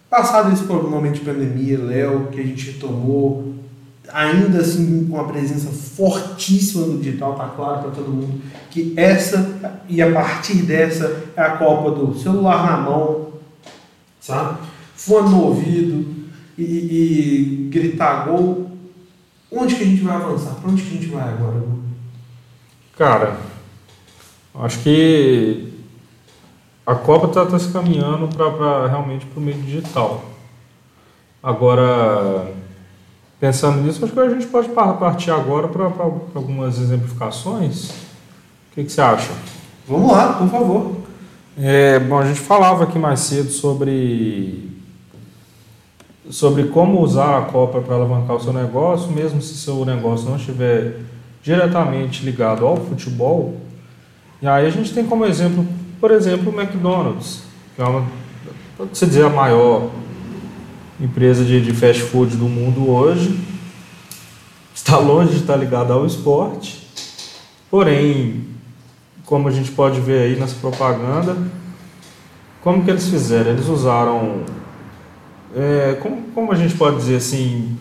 [0.09, 3.53] passado esse momento de pandemia, Léo, que a gente tomou,
[4.11, 9.79] ainda assim com uma presença fortíssima no digital, tá claro para todo mundo que essa
[9.87, 13.32] e a partir dessa é a Copa do celular na mão,
[14.23, 14.57] sabe?
[14.95, 16.05] Fone no ouvido
[16.57, 18.73] e, e gritar gol
[19.55, 20.55] Onde que a gente vai avançar?
[20.55, 21.61] Para onde que a gente vai agora?
[22.97, 23.37] Cara,
[24.55, 25.73] acho que
[26.85, 30.23] a Copa está tá se caminhando para realmente para o meio digital.
[31.41, 32.51] Agora,
[33.39, 37.89] pensando nisso, acho que a gente pode partir agora para algumas exemplificações.
[37.89, 39.31] O que, que, você acha?
[39.87, 40.95] Vamos lá, por favor.
[41.55, 44.71] É, bom, a gente falava aqui mais cedo sobre
[46.29, 50.37] sobre como usar a Copa para alavancar o seu negócio, mesmo se seu negócio não
[50.37, 50.99] estiver
[51.43, 53.57] diretamente ligado ao futebol.
[54.41, 55.65] E aí a gente tem como exemplo,
[55.99, 57.43] por exemplo, o McDonald's,
[57.75, 58.05] que é uma,
[58.75, 59.89] pode se dizer, a maior
[60.99, 63.37] empresa de, de fast food do mundo hoje.
[64.73, 66.87] Está longe de estar ligado ao esporte,
[67.69, 68.52] porém,
[69.25, 71.37] como a gente pode ver aí nessa propaganda,
[72.61, 73.51] como que eles fizeram?
[73.51, 74.43] Eles usaram
[75.55, 77.77] é, como, como a gente pode dizer assim,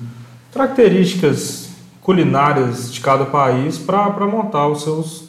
[0.52, 5.28] características culinárias de cada país para montar os seus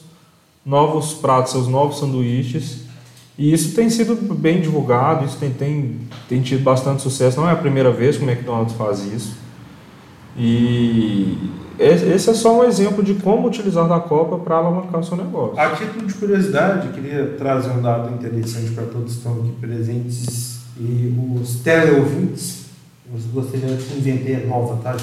[0.66, 2.82] novos pratos, seus novos sanduíches.
[3.38, 6.00] E isso tem sido bem divulgado, isso tem, tem,
[6.30, 7.40] tem tido bastante sucesso.
[7.40, 9.43] Não é a primeira vez que o McDonald's faz isso.
[10.38, 11.38] E
[11.80, 15.60] esse é só um exemplo de como utilizar da Copa para alavancar o seu negócio.
[15.60, 20.60] A título de curiosidade, queria trazer um dado interessante para todos que estão aqui presentes
[20.80, 22.66] e os teleouvintes,
[23.34, 24.96] gostaria que inventei a nova, tá,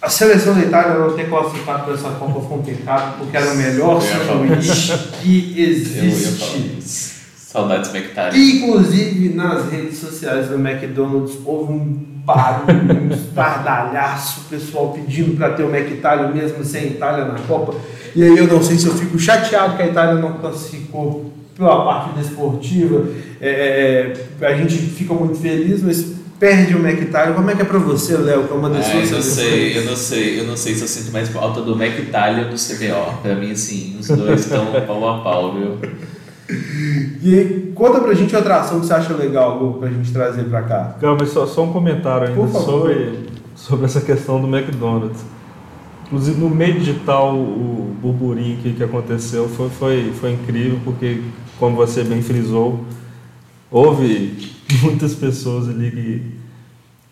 [0.00, 3.52] A seleção da Itália não ter classificado para essa Copa foi um pecado, porque era
[3.52, 7.16] o melhor sanduíche que existe.
[7.36, 8.36] Saudades McTalha.
[8.36, 15.50] Inclusive nas redes sociais do McDonald's houve um barulho, um estardalhaço, o pessoal pedindo para
[15.50, 17.74] ter o McTalha mesmo sem Itália na Copa.
[18.14, 21.84] E aí eu não sei se eu fico chateado que a Itália não classificou pela
[21.84, 23.06] parte desportiva,
[23.40, 27.32] é, é, a gente fica muito feliz, mas perde o McTalha.
[27.32, 28.44] Como é que é pra você, Léo?
[28.44, 31.12] Que é ah, eu não sei, eu não sei, eu não sei se eu sinto
[31.12, 33.22] mais falta do McTalha ou do CBO.
[33.22, 35.78] Pra mim, assim, os dois estão pau a pau, viu?
[37.20, 40.44] E aí, conta pra gente outra ação que você acha legal, Gu, pra gente trazer
[40.44, 40.96] pra cá.
[41.00, 45.20] Calma, só, só um comentário ainda sobre, sobre essa questão do McDonald's.
[46.06, 51.22] Inclusive no meio digital, o burburinho que, que aconteceu foi, foi, foi incrível, porque
[51.58, 52.84] como você bem frisou,
[53.70, 56.32] houve muitas pessoas ali que,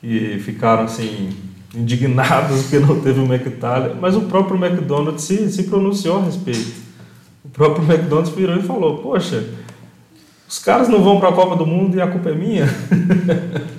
[0.01, 1.31] que ficaram assim
[1.75, 6.86] indignados porque não teve o McTalha, mas o próprio McDonald's se, se pronunciou a respeito.
[7.47, 9.49] O próprio McDonald's virou e falou: Poxa,
[10.49, 12.67] os caras não vão para a Copa do Mundo e a culpa é minha?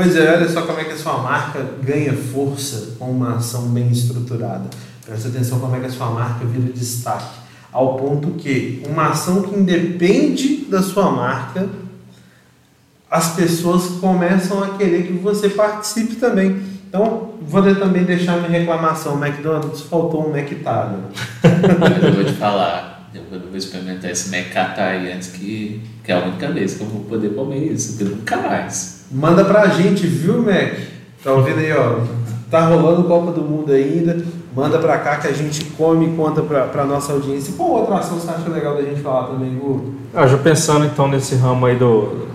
[0.00, 3.62] Pois é, olha só como é que a sua marca ganha força com uma ação
[3.62, 4.70] bem estruturada.
[5.04, 7.34] Presta atenção como é que a sua marca vira destaque.
[7.72, 11.68] Ao ponto que uma ação que independe da sua marca,
[13.10, 16.62] as pessoas começam a querer que você participe também.
[16.88, 19.22] Então, vou também deixar minha reclamação.
[19.22, 20.96] McDonald's faltou um McTalha.
[22.02, 26.48] eu vou te falar, eu vou experimentar esse McTalha antes que, que é a única
[26.50, 29.04] vez que eu vou poder comer isso, nunca mais.
[29.12, 30.78] Manda pra gente, viu, Mac?
[31.22, 32.00] Tá ouvindo aí, ó?
[32.50, 34.24] Tá rolando Copa do Mundo ainda.
[34.56, 37.50] Manda pra cá que a gente come e conta pra, pra nossa audiência.
[37.50, 39.92] E qual outra ação você acha legal da gente falar também, Gu?
[40.14, 42.26] Ah, já pensando então nesse ramo aí do,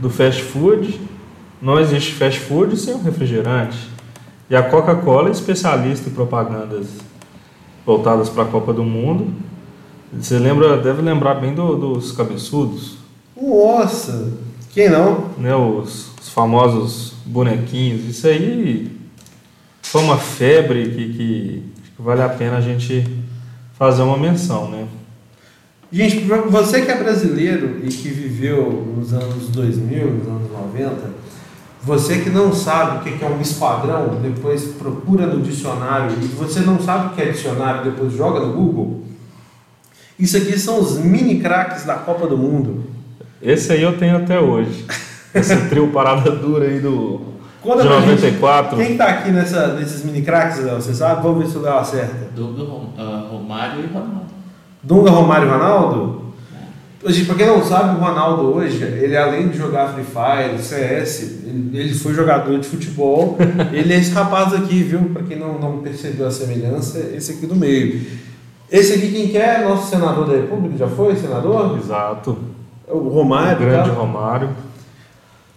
[0.00, 1.00] do fast food,
[1.60, 3.91] não existe fast food sem um refrigerante.
[4.50, 6.86] E a Coca-Cola é especialista em propagandas
[7.84, 9.32] voltadas para a Copa do Mundo.
[10.12, 12.98] Você lembra, deve lembrar bem do, dos cabeçudos.
[13.40, 14.32] Nossa!
[14.72, 15.30] Quem não?
[15.38, 18.04] Né, os, os famosos bonequinhos.
[18.04, 18.90] Isso aí
[19.82, 21.62] foi uma febre que, que,
[21.96, 23.06] que vale a pena a gente
[23.78, 24.86] fazer uma menção, né?
[25.90, 31.10] Gente, você que é brasileiro e que viveu nos anos 2000, nos anos 90,
[31.82, 36.60] você que não sabe o que é um esquadrão, depois procura no dicionário e você
[36.60, 39.02] não sabe o que é dicionário, depois joga no Google.
[40.18, 42.84] Isso aqui são os mini craques da Copa do Mundo.
[43.40, 44.86] Esse aí eu tenho até hoje.
[45.34, 48.76] Esse trio parada dura aí do Conta de 94.
[48.76, 50.82] Gente, quem tá aqui nessa, nesses mini craques, Léo?
[50.82, 51.22] Você sabe?
[51.22, 52.28] Vamos ver se o Léo acerta.
[52.34, 54.26] Dunga, uh, Romário e Ronaldo.
[54.82, 56.22] Dunga, Romário e Ronaldo?
[57.04, 57.12] É.
[57.12, 61.42] Gente, pra quem não sabe, o Ronaldo hoje, ele além de jogar Free Fire, CS,
[61.72, 63.36] ele, foi jogador de futebol.
[63.72, 65.10] ele é esse rapaz aqui, viu?
[65.12, 68.00] Pra quem não, não percebeu a semelhança, esse aqui do meio.
[68.70, 69.64] Esse aqui, quem quer?
[69.64, 71.78] Nosso senador da República, já foi senador?
[71.78, 72.38] Exato.
[72.88, 73.66] O Romário.
[73.66, 73.96] O grande tá?
[73.96, 74.48] Romário.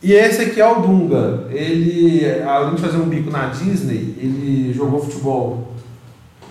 [0.04, 1.48] E esse aqui é o Dunga.
[1.50, 5.74] Ele, além de fazer um bico na Disney, ele jogou futebol.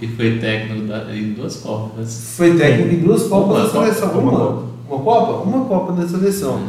[0.01, 2.35] E foi técnico da, em duas Copas.
[2.37, 4.11] Foi técnico em duas Copas da seleção.
[4.19, 5.33] Uma, uma, Copa?
[5.49, 6.61] Uma Copa da seleção.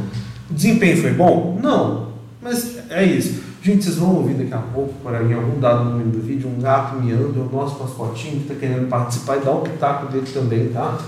[0.49, 1.59] O desempenho foi bom?
[1.61, 2.07] Não.
[2.41, 3.43] Mas é isso.
[3.61, 6.21] Gente, vocês vão ouvir daqui a pouco, por aí, em algum dado no meio do
[6.21, 9.61] vídeo, um gato miando, é o nosso mascotinho que está querendo participar e dar o
[9.61, 10.99] pitaco dele também, tá?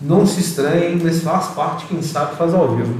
[0.00, 2.94] Não se estranhem, mas faz parte, quem sabe, faz ao vivo.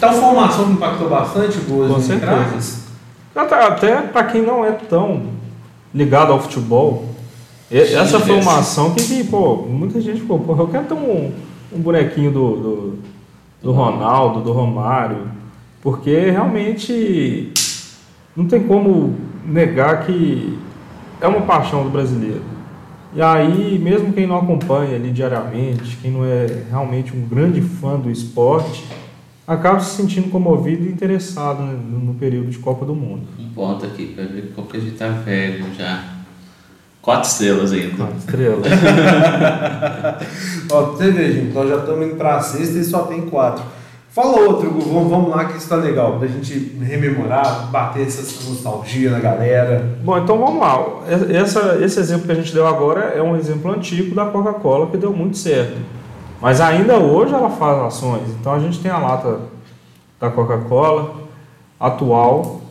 [0.00, 2.82] Tal formação que impactou bastante, Boas certeza.
[3.34, 5.26] Até, até para quem não é tão
[5.94, 7.04] ligado ao futebol,
[7.70, 11.32] essa formação que, que, pô, muita gente ficou, pô, eu quero ter um,
[11.74, 12.98] um bonequinho do, do,
[13.62, 15.28] do Ronaldo, do Romário,
[15.82, 17.52] porque realmente
[18.36, 20.58] não tem como negar que
[21.20, 22.42] é uma paixão do brasileiro.
[23.14, 27.96] E aí, mesmo quem não acompanha ali diariamente, quem não é realmente um grande fã
[27.96, 28.84] do esporte,
[29.46, 33.22] acaba se sentindo comovido e interessado né, no período de Copa do Mundo.
[33.38, 36.13] Um ponto aqui, para ver como que a gente tá velho já.
[37.04, 37.96] Quatro estrelas ainda.
[37.96, 38.66] Quatro estrelas.
[40.72, 43.62] Ó, você vê, gente, nós já estamos indo para a sexta e só tem quatro.
[44.08, 49.10] Fala outro, vamos, vamos lá que está legal, para a gente rememorar, bater essa nostalgia
[49.10, 49.98] na galera.
[50.02, 50.82] Bom, então vamos lá.
[51.30, 54.96] Essa, esse exemplo que a gente deu agora é um exemplo antigo da Coca-Cola que
[54.96, 55.76] deu muito certo.
[56.40, 58.30] Mas ainda hoje ela faz ações.
[58.40, 59.40] Então a gente tem a lata
[60.18, 61.16] da Coca-Cola
[61.78, 62.62] atual,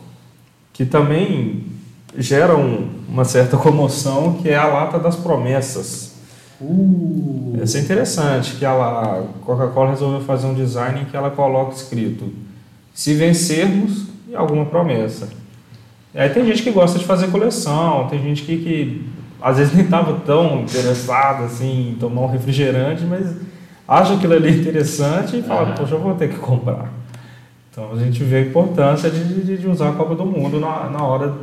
[0.72, 1.73] que também
[2.16, 6.14] gera um, uma certa comoção, que é a lata das promessas.
[6.60, 7.58] Uh.
[7.62, 12.32] Isso é interessante, que a Coca-Cola resolveu fazer um design em que ela coloca escrito
[12.92, 15.28] se vencermos e alguma promessa.
[16.14, 19.04] E aí tem gente que gosta de fazer coleção, tem gente que, que
[19.42, 23.34] às vezes nem estava tão interessado assim, em tomar um refrigerante, mas
[23.86, 25.74] acha aquilo ali interessante e fala, uhum.
[25.74, 26.92] poxa, eu vou ter que comprar.
[27.70, 30.88] Então a gente vê a importância de, de, de usar a Copa do Mundo na,
[30.88, 31.34] na hora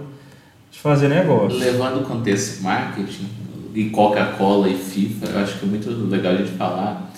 [0.72, 1.60] de fazer negócio.
[1.60, 3.28] Levando o contexto marketing,
[3.74, 7.12] e Coca-Cola e FIFA, eu acho que é muito legal a gente falar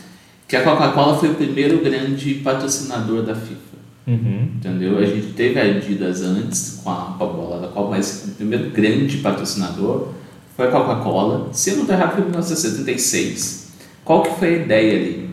[0.48, 3.74] que a Coca-Cola foi o primeiro grande patrocinador da FIFA.
[4.06, 4.50] Uhum.
[4.56, 5.00] Entendeu?
[5.00, 8.32] A gente teve a Adidas antes com a, com a bola da Copa, mas o
[8.36, 10.10] primeiro grande patrocinador
[10.56, 11.50] foi a Coca-Cola.
[11.52, 13.72] Se eu não estou errado, foi em 1976.
[14.04, 15.30] Qual que foi a ideia ali?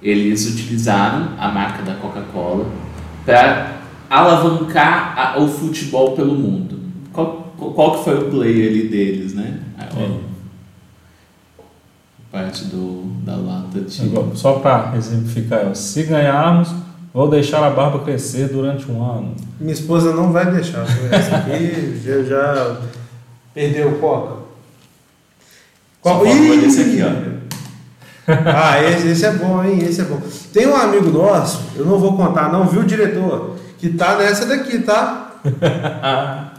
[0.00, 2.66] Eles utilizaram a marca da Coca-Cola
[3.24, 3.76] para
[4.08, 6.75] alavancar a, o futebol pelo mundo.
[7.58, 9.60] Qual, qual que foi o play ali deles, né?
[9.78, 10.36] É
[12.30, 14.12] parte do, da lata de.
[14.34, 16.68] Só para exemplificar, se ganharmos,
[17.16, 19.34] Vou deixar a barba crescer durante um ano.
[19.58, 20.84] Minha esposa não vai deixar.
[21.10, 22.76] Essa aqui já, já
[23.54, 24.42] perdeu o coca.
[26.02, 27.36] Só falta esse aqui, ó.
[28.44, 29.78] Ah, esse, esse é bom, hein?
[29.82, 30.20] Esse é bom.
[30.52, 33.56] Tem um amigo nosso, eu não vou contar, não, viu, diretor?
[33.78, 35.40] Que tá nessa daqui, tá?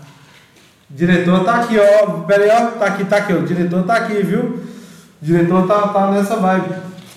[0.89, 2.11] diretor tá aqui, ó.
[2.21, 2.71] Pera aí, ó.
[2.77, 3.37] Tá aqui, tá aqui, ó.
[3.37, 4.59] O diretor tá aqui, viu?
[5.21, 6.75] O diretor tá, tá nessa vibe.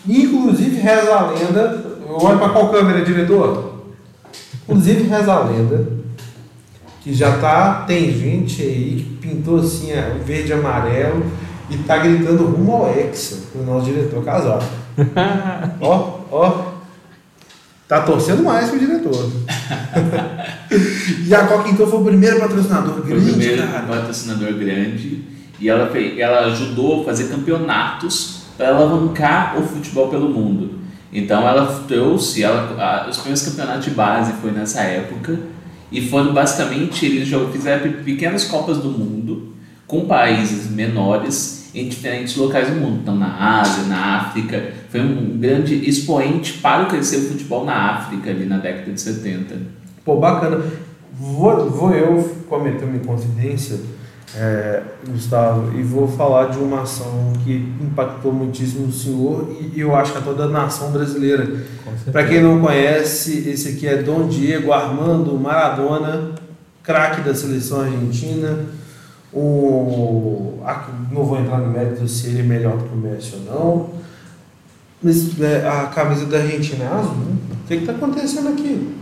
[0.08, 1.84] Inclusive, reza a lenda.
[2.08, 3.82] Olha pra qual câmera, diretor?
[4.64, 5.86] Inclusive, reza a lenda.
[7.02, 7.84] Que já tá.
[7.86, 11.24] Tem gente aí que pintou assim, é, verde e amarelo.
[11.70, 14.64] E tá gritando rumo ao Hexa, o nosso diretor casado.
[15.80, 16.69] ó, ó.
[17.90, 19.32] Tá torcendo mais que o diretor.
[21.26, 23.82] e a Coca então foi o primeiro patrocinador Foi o grande, primeiro cara.
[23.86, 25.24] patrocinador grande
[25.58, 30.78] e ela, fez, ela ajudou a fazer campeonatos para alavancar o futebol pelo mundo.
[31.12, 35.40] Então ela trouxe, ela, a- os primeiros campeonatos de base foi nessa época
[35.90, 39.52] e foram basicamente, eles jo- fizeram pe- pequenas copas do mundo
[39.88, 43.00] com países menores em diferentes locais do mundo.
[43.02, 47.92] Então na Ásia, na África, foi um grande expoente para o crescer o futebol na
[47.92, 49.56] África ali na década de 70.
[50.04, 50.62] Pô, bacana.
[51.12, 53.78] Vou, vou eu cometer uma inconfidência,
[54.34, 59.94] é, Gustavo, e vou falar de uma ação que impactou muitíssimo o senhor e eu
[59.94, 61.46] acho que a toda a nação brasileira.
[62.10, 66.30] Para quem não conhece, esse aqui é Dom Diego Armando Maradona,
[66.82, 68.79] craque da seleção argentina.
[69.32, 73.34] O, a- não vou entrar no mérito se ele é melhor do que o Messi
[73.36, 73.90] ou não.
[75.02, 77.14] Mas é, a camisa da Argentina é azul.
[77.64, 78.94] O que está acontecendo aqui?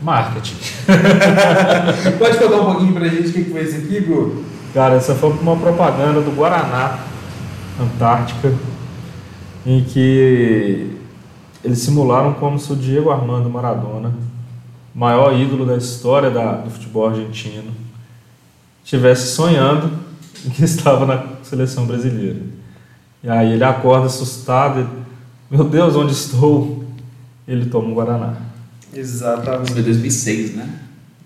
[0.00, 0.56] Marketing.
[2.18, 4.44] Pode contar um pouquinho pra gente o que que foi isso aqui, Gu?
[4.74, 6.98] Cara, essa foi uma propaganda do Guaraná
[7.80, 8.52] Antártica,
[9.66, 10.96] em que
[11.62, 14.12] eles simularam como se o Diego Armando Maradona,
[14.94, 17.70] maior ídolo da história da- do futebol argentino,
[18.84, 19.90] estivesse sonhando
[20.54, 22.40] que estava na seleção brasileira.
[23.22, 24.88] E aí ele acorda assustado, ele,
[25.50, 26.84] meu Deus, onde estou?
[27.46, 28.34] Ele toma um Guaraná.
[28.94, 29.82] Isso foi Exatamente.
[29.82, 30.68] 2006, né?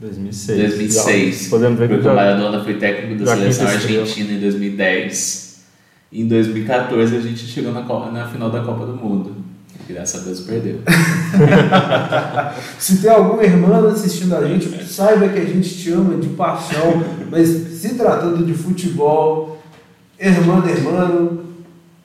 [0.01, 0.59] 2006.
[0.59, 1.43] 2006.
[1.45, 5.65] Já Podemos ver que Porque o Maradona foi técnico da seleção argentina em 2010.
[6.13, 9.36] E em 2014 a gente chegou na, Copa- na final da Copa do Mundo.
[9.89, 10.80] Graças a Deus perdeu.
[12.76, 17.05] Se tem algum irmão assistindo a gente, saiba que a gente te ama de paixão,
[17.30, 19.62] mas se tratando de futebol,
[20.18, 21.41] irmão, irmão,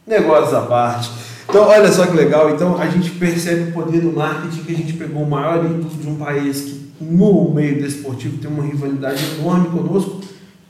[0.05, 1.09] negócios à parte.
[1.49, 2.51] Então, olha só que legal.
[2.51, 5.89] Então, a gente percebe o poder do marketing que a gente pegou o maior ídolo
[5.89, 10.21] de um país que, no meio desportivo, tem uma rivalidade enorme conosco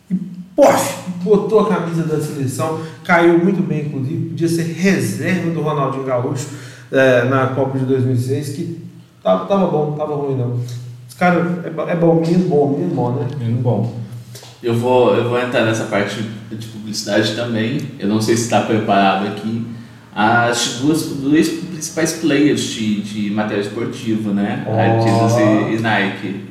[0.10, 0.16] e,
[0.56, 6.06] poxa, botou a camisa da seleção, caiu muito bem, inclusive, podia ser reserva do Ronaldinho
[6.06, 8.82] Gaúcho eh, na Copa de 2006, que
[9.24, 10.60] tava, tava bom, tava ruim não.
[11.08, 13.28] Os caras, é, é bom, menino bom, menino bom, né?
[13.38, 14.02] Menino bom.
[14.62, 16.22] Eu vou, eu vou entrar nessa parte
[16.52, 17.80] de publicidade também.
[17.98, 19.66] Eu não sei se está preparado aqui.
[20.14, 24.66] As duas, dois principais players de, de material esportivo, né?
[24.68, 24.72] Oh.
[24.72, 26.46] Adidas e, e Nike.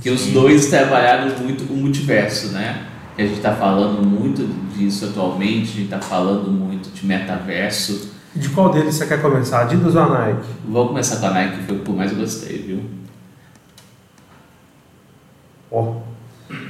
[0.00, 2.86] Que os dois trabalharam muito o multiverso, né?
[3.14, 8.10] Que a gente está falando muito disso atualmente, a gente está falando muito de metaverso.
[8.34, 9.62] De qual deles você quer começar?
[9.62, 10.48] Adidas ou a Nike?
[10.66, 12.82] Vou começar com a Nike, que foi o que eu mais gostei, viu?
[15.70, 15.96] Ó.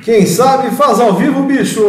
[0.05, 1.81] Quem sabe faz ao vivo, bicho!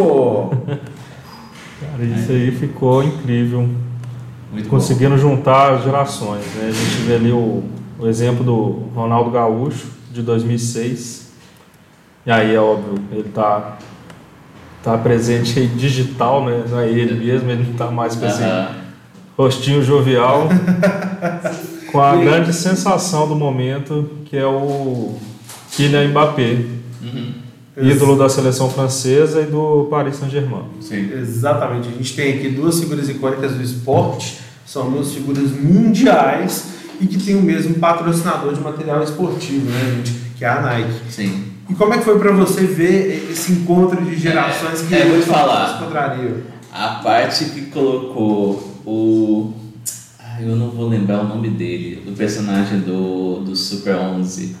[1.80, 3.68] Cara, isso aí ficou incrível.
[4.52, 4.70] Muito bom.
[4.70, 6.44] Conseguindo juntar as gerações.
[6.54, 6.68] Né?
[6.68, 7.64] A gente vê ali o,
[7.98, 11.32] o exemplo do Ronaldo Gaúcho, de 2006.
[12.26, 13.76] E aí é óbvio, ele tá,
[14.82, 16.64] tá presente aí digital, né?
[16.68, 18.83] Não é ele mesmo, ele não tá mais com esse Aham.
[19.36, 20.48] Rostinho jovial.
[21.90, 25.16] com a grande sensação do momento, que é o
[25.70, 26.56] Kylian Mbappé,
[27.02, 27.34] Uhum.
[27.76, 30.64] ídolo da seleção francesa e do Paris Saint-Germain.
[30.80, 31.10] Sim.
[31.12, 31.88] Exatamente.
[31.88, 36.64] A gente tem aqui duas figuras icônicas do esporte, são duas figuras mundiais
[37.00, 40.12] e que tem o mesmo patrocinador de material esportivo, né, gente?
[40.36, 40.92] Que é a Nike.
[41.10, 41.44] Sim.
[41.70, 45.20] E como é que foi pra você ver esse encontro de gerações que É, vou
[45.20, 45.80] te falar.
[46.72, 49.52] A parte que colocou o.
[50.18, 54.56] Ai, eu não vou lembrar o nome dele, do personagem do, do Super 11.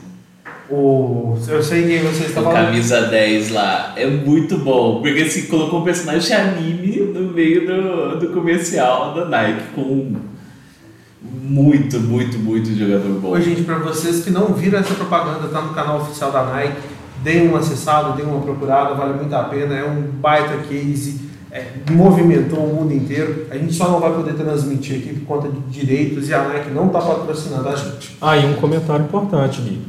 [0.70, 2.66] O, eu sei quem você está O falando.
[2.66, 3.92] camisa 10 lá.
[3.96, 9.14] É muito bom, porque assim, colocou um personagem de anime no meio do, do comercial
[9.14, 10.14] da Nike, com
[11.22, 13.28] muito, muito, muito jogador bom.
[13.30, 16.76] Oi, gente, para vocês que não viram essa propaganda, tá no canal oficial da Nike,
[17.22, 19.74] deem uma acessada, deem uma procurada, vale muito a pena.
[19.74, 21.20] É um baita case,
[21.54, 23.46] é, movimentou o mundo inteiro.
[23.48, 26.70] A gente só não vai poder transmitir aqui por conta de direitos e a Nike
[26.70, 28.16] não está patrocinando a gente.
[28.20, 29.80] Ah, e um comentário importante, Gui.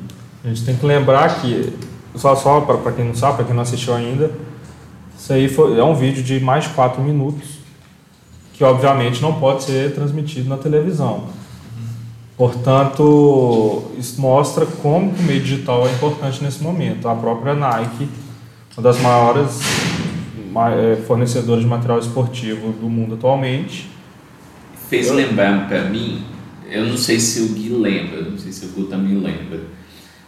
[0.44, 1.74] A gente tem que lembrar que,
[2.14, 4.30] só, só para quem não sabe, para quem não assistiu ainda,
[5.18, 7.58] isso aí foi, é um vídeo de mais de 4 minutos,
[8.54, 11.24] que obviamente não pode ser transmitido na televisão.
[12.38, 17.10] Portanto, isso mostra como o meio digital é importante nesse momento.
[17.10, 18.08] A própria Nike,
[18.78, 19.62] uma das maiores
[20.72, 23.90] é, fornecedoras de material esportivo do mundo atualmente.
[24.90, 26.24] Fez lembrar para mim,
[26.70, 29.62] eu não sei se o Gui lembra, não sei se o Gu também lembra,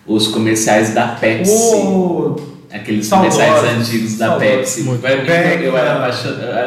[0.05, 1.51] os comerciais da Pepsi.
[1.75, 2.36] Oh,
[2.71, 4.84] aqueles comerciais antigos da Pepsi.
[4.84, 5.01] Muito.
[5.01, 5.97] Pra mim, eu era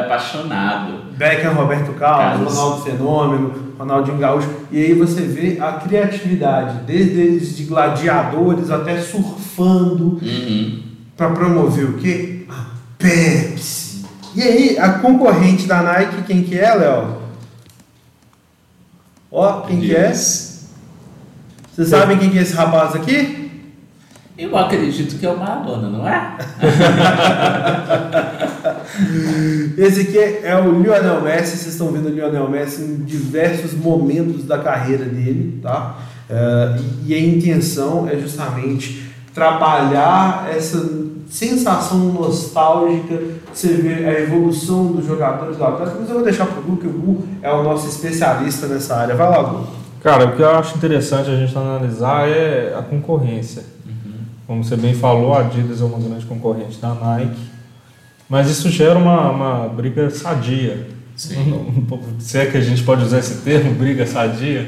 [0.04, 1.10] apaixonado.
[1.16, 4.48] Beckham, Roberto Carlos, Carlos, Ronaldo Fenômeno, Ronaldinho Gaúcho.
[4.72, 10.82] E aí você vê a criatividade, desde eles de gladiadores até surfando, uhum.
[11.16, 12.39] para promover o quê?
[13.00, 14.04] Pepsi.
[14.34, 17.16] E aí, a concorrente da Nike, quem que é, Léo?
[19.32, 20.12] Ó, quem que é?
[20.12, 23.50] Vocês sabem quem que é esse rapaz aqui?
[24.36, 26.36] Eu acredito que é o Maradona, não é?
[29.76, 31.58] Esse aqui é o Lionel Messi.
[31.58, 35.98] Vocês estão vendo o Lionel Messi em diversos momentos da carreira dele, tá?
[36.30, 43.20] Uh, e a intenção é justamente trabalhar essa sensação nostálgica,
[43.52, 46.76] você vê a evolução dos jogadores do Atlético, mas eu vou deixar para o Gu,
[46.76, 49.14] que o Gu é o nosso especialista nessa área.
[49.14, 49.66] Vai lá, Gu.
[50.02, 53.62] Cara, o que eu acho interessante a gente analisar é a concorrência.
[53.86, 54.12] Uhum.
[54.46, 57.50] Como você bem falou, a Adidas é uma grande concorrente da Nike,
[58.28, 60.88] mas isso gera uma, uma briga sadia.
[61.14, 61.86] Sim.
[62.18, 64.66] Se é que a gente pode usar esse termo, briga sadia.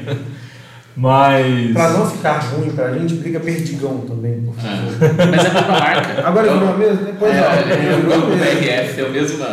[0.95, 1.73] Mas.
[1.73, 4.41] Pra não ficar ruim pra gente, briga perdigão também.
[4.41, 5.25] Por É.
[5.25, 6.27] Mas é a mesma marca.
[6.27, 7.05] Agora virou a mesma?
[7.05, 9.45] Depois é, é, é, o grupo BRF é o mesmo.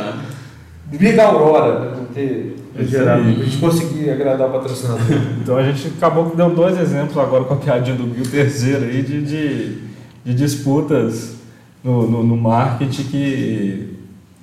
[0.86, 3.22] Briga Aurora, pra não ter gerado.
[3.22, 5.06] A gente conseguir agradar o patrocinador.
[5.40, 8.84] então a gente acabou que deu dois exemplos agora com a piadinha do Bill terceiro
[8.84, 9.78] aí de, de,
[10.24, 11.36] de disputas
[11.82, 13.96] no, no, no, marketing que,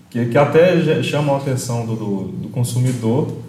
[0.09, 3.46] que, que até chamam a atenção do, do, do consumidor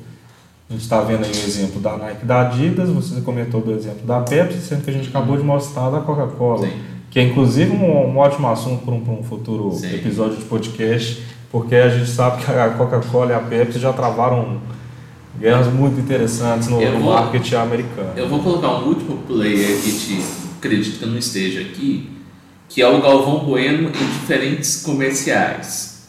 [0.68, 4.06] a gente está vendo aí o exemplo da Nike da Adidas, você comentou do exemplo
[4.06, 6.68] da Pepsi, sendo que a gente acabou de mostrar da Coca-Cola,
[7.10, 9.94] que é inclusive um, um ótimo assunto para um, um, futuro Sim.
[9.94, 14.60] episódio de podcast, porque a gente sabe que a Coca-Cola e a Pepsi já travaram
[15.40, 18.12] guerras muito interessantes no, no marketing americano.
[18.14, 20.22] Eu vou colocar um último player que te
[20.58, 22.10] acredito que não esteja aqui,
[22.68, 26.06] que é o Galvão Bueno em diferentes comerciais.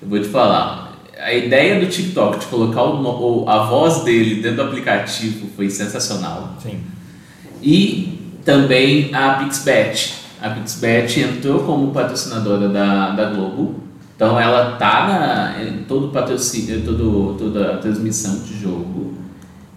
[0.00, 0.85] Eu vou te falar,
[1.26, 6.54] a ideia do TikTok de colocar o, a voz dele dentro do aplicativo foi sensacional.
[6.62, 6.78] Sim.
[7.60, 10.14] E também a Pixbet.
[10.40, 13.74] A Pixbet entrou como patrocinadora da, da Globo.
[14.14, 15.08] Então ela tá
[15.58, 19.14] na, em todo patrocínio, todo, toda a transmissão de jogo.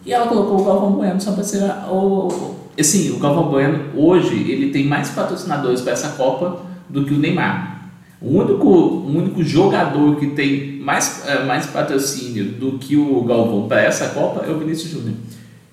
[0.05, 2.57] E ela colocou o Galvão Bueno só para ser o.
[2.79, 7.17] Assim, o Galvão Bueno hoje ele tem mais patrocinadores para essa Copa do que o
[7.17, 7.78] Neymar.
[8.21, 13.67] O único, o único jogador que tem mais, é, mais patrocínio do que o Galvão
[13.67, 15.15] para essa Copa é o Vinícius Júnior.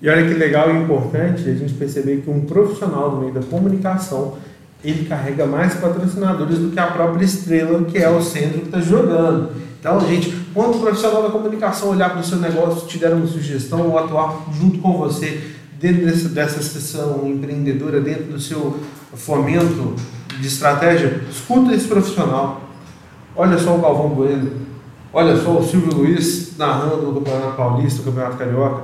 [0.01, 3.41] E olha que legal e importante a gente perceber que um profissional do meio da
[3.41, 4.37] comunicação
[4.83, 8.79] ele carrega mais patrocinadores do que a própria estrela, que é o centro que está
[8.79, 9.49] jogando.
[9.79, 13.27] Então, gente, quando o profissional da comunicação olhar para o seu negócio, te der uma
[13.27, 15.41] sugestão ou atuar junto com você
[15.79, 18.77] dentro dessa, dessa sessão empreendedora, dentro do seu
[19.13, 19.95] fomento
[20.39, 22.61] de estratégia, escuta esse profissional.
[23.35, 24.51] Olha só o Galvão Bueno,
[25.13, 28.83] olha só o Silvio Luiz narrando o Campeonato Paulista, o Campeonato Carioca.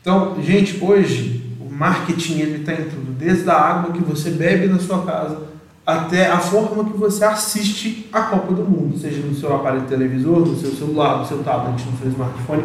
[0.00, 4.66] Então, gente, hoje o marketing ele está em tudo, desde a água que você bebe
[4.66, 9.34] na sua casa até a forma que você assiste a Copa do Mundo, seja no
[9.36, 12.64] seu aparelho televisor, no seu celular, no seu tablet, no seu smartphone.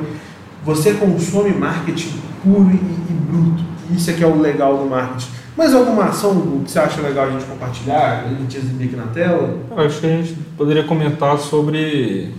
[0.66, 3.64] Você consome marketing puro e, e bruto.
[3.92, 5.30] Isso é que é o legal do marketing.
[5.56, 9.08] Mais alguma ação que você acha legal a gente compartilhar, a gente exibir aqui na
[9.08, 9.60] tela?
[9.70, 12.32] Eu acho que a gente poderia comentar sobre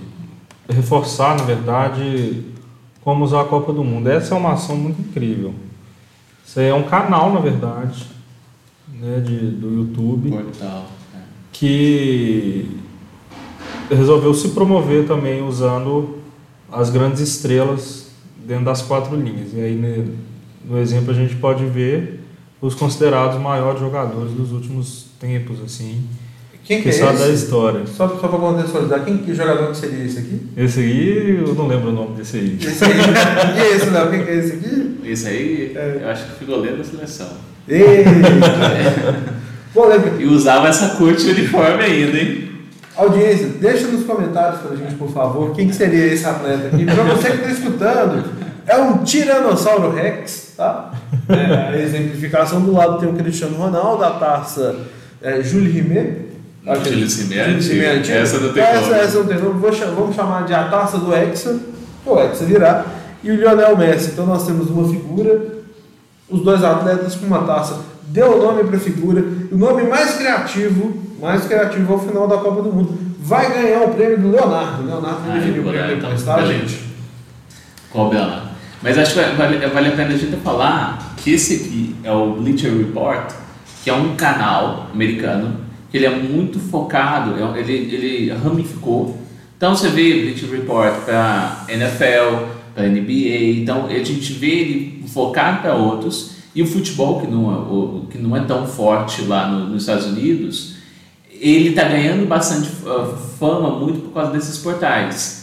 [0.69, 2.43] reforçar, na verdade,
[3.03, 4.09] como usar a Copa do Mundo.
[4.09, 5.55] Essa é uma ação muito incrível.
[6.45, 8.07] Isso aí é um canal, na verdade,
[8.99, 10.31] né, de, do YouTube.
[10.31, 10.87] Portal.
[11.15, 11.19] É.
[11.53, 12.81] Que
[13.91, 16.19] resolveu se promover também usando
[16.71, 19.53] as grandes estrelas dentro das quatro linhas.
[19.53, 20.17] E aí,
[20.65, 22.22] no exemplo, a gente pode ver
[22.63, 26.05] os considerados maiores jogadores dos últimos tempos, assim.
[26.65, 27.19] Quem que, que é esse?
[27.19, 27.85] da história.
[27.87, 30.41] Só, só para contextualizar, quem que jogador que seria esse aqui?
[30.57, 32.57] Esse aí, eu não lembro o nome desse aí.
[32.63, 32.93] Esse aí,
[33.59, 34.11] e esse, Léo?
[34.11, 35.01] Quem que é esse aqui?
[35.05, 36.01] Esse aí, é.
[36.03, 37.29] eu acho que ficou goleiro da seleção.
[37.69, 38.11] Eita!
[39.75, 40.13] Bom, lembra...
[40.21, 42.49] E usava essa cor de uniforme ainda, hein?
[42.95, 46.85] Audiência, deixa nos comentários pra gente, por favor, quem que seria esse atleta aqui.
[46.85, 48.25] Pra você que está escutando,
[48.67, 50.93] é um Tiranossauro Rex, tá?
[51.29, 54.77] É, a exemplificação do lado tem o Cristiano Ronaldo, a taça
[55.21, 56.33] é, Jules Rimet.
[56.85, 58.95] Jules Rimet, Jules Rimet, essa não tem essa, nome.
[58.95, 59.61] essa não tem nome.
[59.61, 61.59] Vamos chamar de a taça do Hexa,
[62.05, 62.85] o Hexa virá,
[63.23, 64.11] e o Lionel Messi.
[64.13, 65.41] Então nós temos uma figura,
[66.29, 67.81] os dois atletas com uma taça.
[68.09, 69.25] Deu o nome para a figura.
[69.51, 73.95] O nome mais criativo, mais criativo ao final da Copa do Mundo, vai ganhar o
[73.95, 74.85] prêmio do Leonardo.
[74.85, 76.83] Leonardo eu o prêmio depois, tá, gente?
[77.91, 78.52] Qual Bela?
[78.83, 82.33] Mas acho que vale, vale a pena a gente falar que esse aqui é o
[82.33, 83.33] Bleacher Report,
[83.85, 85.57] que é um canal americano,
[85.91, 89.19] que ele é muito focado, é ele, ele ramificou.
[89.57, 95.61] Então você vê Bleacher Report para NFL, para NBA, então a gente vê ele focado
[95.63, 96.33] para outros.
[96.55, 97.51] E o futebol, que não,
[98.09, 100.75] é- que não é tão forte lá no- nos Estados Unidos,
[101.41, 105.42] ele está ganhando bastante uh, fama muito por causa desses portais.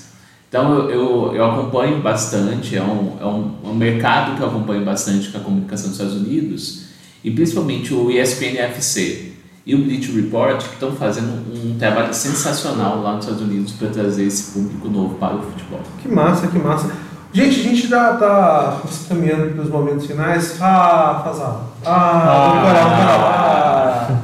[0.50, 4.84] Então eu, eu, eu acompanho bastante, é um, é um, um mercado que eu acompanho
[4.84, 6.86] bastante com a comunicação dos Estados Unidos,
[7.24, 9.34] e principalmente o ESPN FC
[9.64, 13.90] e o Bleach Report, que estão fazendo um trabalho sensacional lá nos Estados Unidos para
[13.90, 15.82] trazer esse público novo para o futebol.
[16.02, 16.92] Que massa, que massa.
[17.32, 20.58] Gente, a gente já tá caminhando para os momentos finais.
[20.60, 21.74] Ah, Fazal.
[21.86, 23.20] Ah, coral, coral.
[23.30, 24.20] Ah.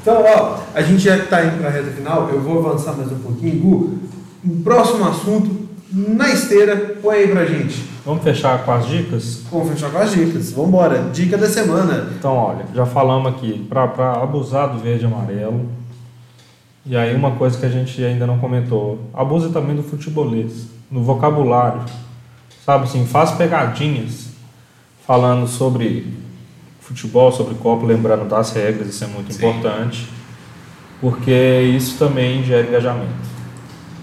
[0.00, 2.30] Então, ó, a gente já está indo para a reta final.
[2.32, 3.60] Eu vou avançar mais um pouquinho.
[3.60, 3.98] Gu,
[4.42, 7.84] um próximo assunto, na esteira, põe aí pra gente.
[8.04, 9.42] Vamos fechar com as dicas?
[9.50, 10.52] Vamos fechar com as dicas.
[10.52, 11.10] Vamos embora.
[11.12, 12.12] Dica da semana.
[12.16, 15.68] Então, olha, já falamos aqui, para abusar do verde e amarelo.
[16.84, 21.02] E aí uma coisa que a gente ainda não comentou, abuse também do futebolês, no
[21.02, 21.82] vocabulário.
[22.64, 24.28] Sabe assim, faz pegadinhas
[25.04, 26.06] falando sobre
[26.80, 29.48] futebol, sobre copo, lembrando das regras, isso é muito Sim.
[29.48, 30.08] importante.
[31.00, 33.25] Porque isso também gera engajamento.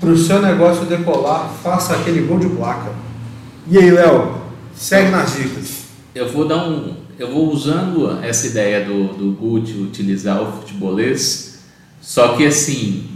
[0.04, 2.92] Para o seu negócio decolar, faça aquele gol de placa.
[3.66, 4.36] E aí, Léo?
[4.76, 5.84] Segue nas dicas.
[6.14, 6.94] Eu vou dar um.
[7.18, 11.60] Eu vou usando essa ideia do, do Gucci utilizar o futebolês,
[12.02, 13.12] só que assim,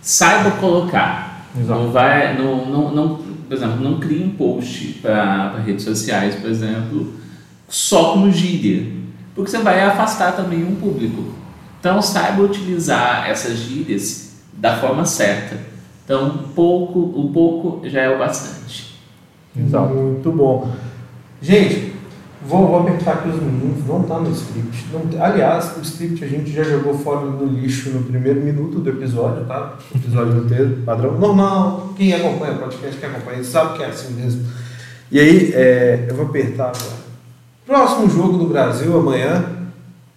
[0.00, 1.46] saiba colocar.
[1.60, 1.78] Exato.
[1.78, 2.38] Não vai.
[2.38, 3.16] Não, não, não,
[3.46, 7.12] por exemplo, não crie um post para redes sociais, por exemplo,
[7.68, 8.90] só com gíria.
[9.34, 11.34] Porque você vai afastar também um público.
[11.78, 15.73] Então saiba utilizar essas gírias da forma certa.
[16.04, 19.00] Então um pouco, um pouco já é o bastante.
[19.58, 19.94] Exato.
[19.94, 20.70] Muito bom.
[21.40, 21.94] Gente,
[22.46, 24.86] vou, vou apertar aqui os meninos, não tá no script.
[24.92, 28.80] Não, tem- aliás, o script a gente já jogou fora no lixo no primeiro minuto
[28.80, 29.74] do episódio, tá?
[29.94, 31.18] Episódio inteiro, padrão.
[31.18, 34.44] Normal, quem acompanha o podcast, quem acompanha, sabe que é assim mesmo.
[35.10, 37.04] E aí, é, eu vou apertar agora.
[37.66, 39.44] Próximo jogo do Brasil amanhã,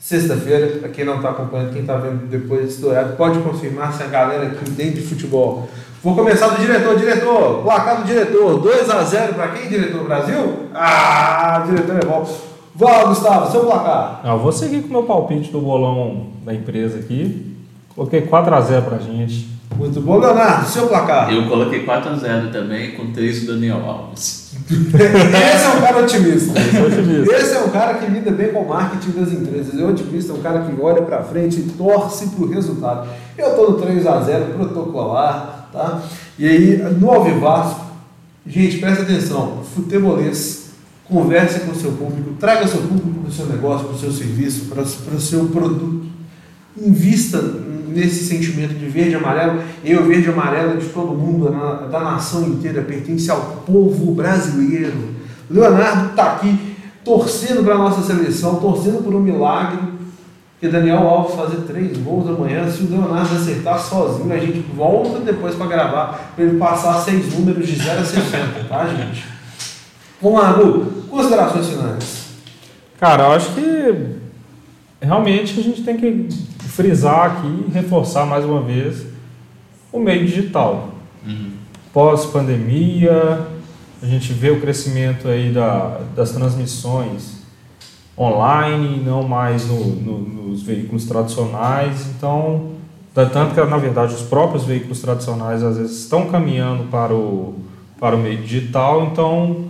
[0.08, 4.04] sexta-feira, para quem não está acompanhando, quem está vendo depois desse horário, pode confirmar se
[4.04, 5.68] a galera aqui entende de futebol.
[6.02, 10.70] Vou começar do diretor, diretor, placar do diretor, 2 a 0 para quem, diretor Brasil?
[10.74, 12.26] Ah, diretor é bom.
[12.74, 14.22] Vai, Gustavo, seu placar.
[14.24, 17.58] Ah, eu vou seguir com o meu palpite do bolão da empresa aqui.
[17.94, 19.50] Coloquei 4x0 pra gente.
[19.76, 21.34] Muito bom, Leonardo, seu placar.
[21.34, 24.47] Eu coloquei 4 a 0 também, com 3 do Daniel Alves.
[25.56, 26.60] Esse é um cara otimista.
[26.60, 27.36] Esse é otimista.
[27.36, 29.80] Esse é um cara que lida bem com o marketing das empresas.
[29.80, 33.08] É otimista, é um cara que olha pra frente e torce pro resultado.
[33.38, 36.02] Eu tô no 3 a 0 protocolar, tá?
[36.38, 37.86] E aí, no Alvivasco,
[38.46, 40.72] gente, presta atenção, futebolês,
[41.06, 44.12] converse com o seu público, traga seu público para o seu negócio, para o seu
[44.12, 46.06] serviço, para o seu produto.
[46.78, 47.42] Invista
[47.98, 49.62] nesse sentimento de verde e amarelo.
[49.84, 51.50] Eu, verde e amarelo, é de todo mundo,
[51.92, 55.16] da nação inteira, pertence ao povo brasileiro.
[55.50, 59.98] Leonardo está aqui torcendo para a nossa seleção, torcendo por um milagre.
[60.60, 62.68] Que Daniel Alves fazer três gols amanhã.
[62.70, 67.32] Se o Leonardo acertar sozinho, a gente volta depois para gravar, para ele passar seis
[67.32, 69.24] números de 0 a 60, tá, gente?
[70.20, 70.86] Vamos lá, Lu.
[71.10, 72.28] Considerações finais.
[73.00, 74.18] Cara, eu acho que
[75.00, 76.28] realmente a gente tem que
[76.78, 79.04] frisar aqui e reforçar mais uma vez
[79.92, 80.90] o meio digital.
[81.92, 83.42] Pós-pandemia,
[84.02, 87.38] a gente vê o crescimento aí da, das transmissões
[88.16, 92.06] online, não mais no- no- nos veículos tradicionais.
[92.16, 92.74] Então,
[93.14, 97.56] tanto que, na verdade, os próprios veículos tradicionais às vezes estão caminhando para o,
[98.00, 99.08] para o meio digital.
[99.12, 99.66] Então,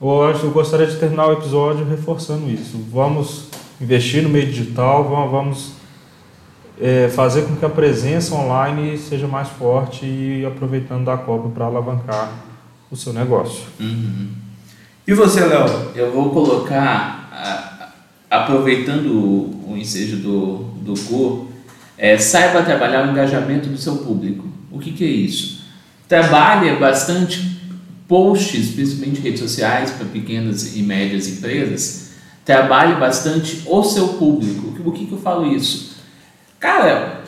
[0.00, 2.82] eu, acho, eu gostaria de terminar o episódio reforçando isso.
[2.90, 5.72] Vamos investir no meio digital, vamos
[6.80, 11.66] é, fazer com que a presença online seja mais forte e aproveitando da Copa para
[11.66, 12.32] alavancar
[12.90, 13.64] o seu negócio.
[15.06, 15.92] E você, Léo?
[15.94, 17.94] Eu vou colocar,
[18.30, 21.50] aproveitando o, o ensejo do, do Gu,
[22.02, 24.48] É, saiba trabalhar o engajamento do seu público.
[24.72, 25.60] O que, que é isso?
[26.08, 27.60] Trabalhe bastante
[28.08, 32.12] posts, principalmente em redes sociais, para pequenas e médias empresas.
[32.42, 34.80] Trabalhe bastante o seu público.
[34.82, 35.89] O que, que eu falo isso?
[36.60, 37.22] Cara,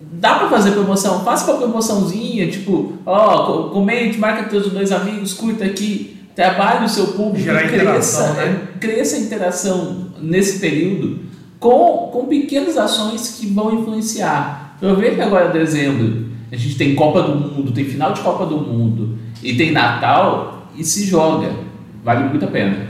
[0.00, 5.66] dá para fazer promoção, faça uma promoçãozinha, tipo, ó, comente, marca teus dois amigos, curta
[5.66, 8.68] aqui, trabalhe o seu público, Gerar cresça, né?
[8.80, 11.20] cresça a interação nesse período
[11.60, 14.74] com, com pequenas ações que vão influenciar.
[14.76, 19.18] Aproveita agora dezembro, a gente tem Copa do Mundo, tem final de Copa do Mundo
[19.42, 21.50] e tem Natal e se joga,
[22.02, 22.88] vale muito a pena.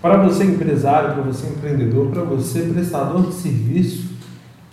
[0.00, 4.07] Para você empresário, para você empreendedor, para você prestador de serviço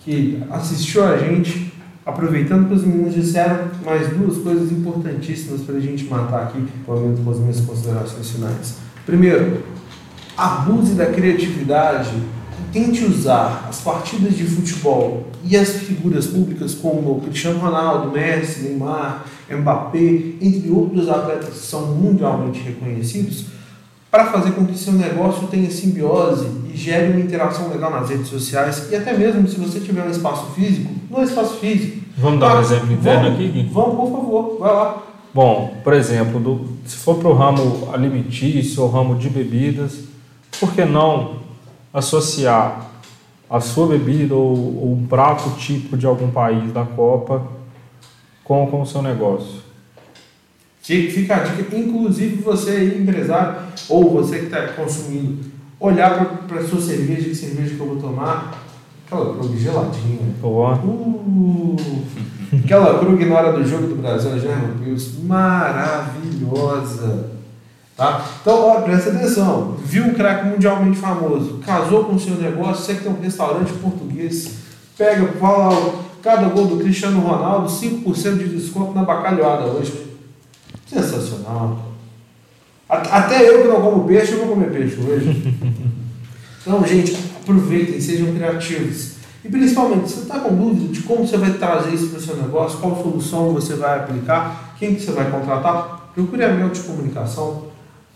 [0.05, 1.73] que assistiu a gente,
[2.05, 7.01] aproveitando que os meninos disseram mais duas coisas importantíssimas para a gente matar aqui, pelo
[7.01, 8.75] menos com as minhas considerações finais.
[9.03, 9.63] Primeiro,
[10.37, 12.11] abuse da criatividade
[12.71, 19.25] tente usar as partidas de futebol e as figuras públicas como Cristiano Ronaldo, Messi, Neymar,
[19.49, 23.45] Mbappé, entre outros atletas que são mundialmente reconhecidos,
[24.11, 28.87] para fazer com que seu negócio tenha simbiose gere uma interação legal nas redes sociais
[28.91, 32.03] e até mesmo se você tiver um espaço físico, no espaço físico.
[32.17, 33.69] Vamos dar um Ah, exemplo interno vamos, aqui?
[33.71, 35.03] Vamos, por favor, vai lá.
[35.33, 39.99] Bom, por exemplo, do- se for para o ramo alimentício ou ramo de bebidas,
[40.59, 41.37] por que não
[41.93, 42.89] associar
[43.49, 47.43] a sua bebida ou, ou um prato típico de algum país da Copa
[48.43, 49.63] com, com o seu negócio?
[50.81, 53.55] Fica fica a dica, inclusive você aí, empresário,
[53.89, 55.43] ou você que está consumindo,
[55.85, 58.63] olhar para a sua cerveja, que cerveja que eu vou tomar,
[59.05, 60.33] aquela Krug geladinha.
[60.41, 61.75] Pô, Uh,
[62.63, 66.55] aquela Krug na hora do jogo do Brasil, a German Pills, maravilhosa.
[67.95, 68.25] Tá?
[68.41, 69.77] Então, ó, presta atenção.
[69.83, 73.71] Viu um craque mundialmente famoso, casou com o seu negócio, você que tem um restaurante
[73.73, 74.57] português,
[74.97, 80.05] pega, fala, cada gol do Cristiano Ronaldo, 5% de desconto na bacalhoada hoje.
[80.87, 81.94] Sensacional.
[82.87, 85.55] Até eu que não como peixe, eu vou comer peixe hoje.
[86.67, 89.17] Então, gente, aproveitem, sejam criativos.
[89.43, 92.21] E principalmente, se você está com dúvida de como você vai trazer isso para o
[92.21, 96.69] seu negócio, qual solução você vai aplicar, quem que você vai contratar, procure a Mel
[96.69, 97.65] de Comunicação.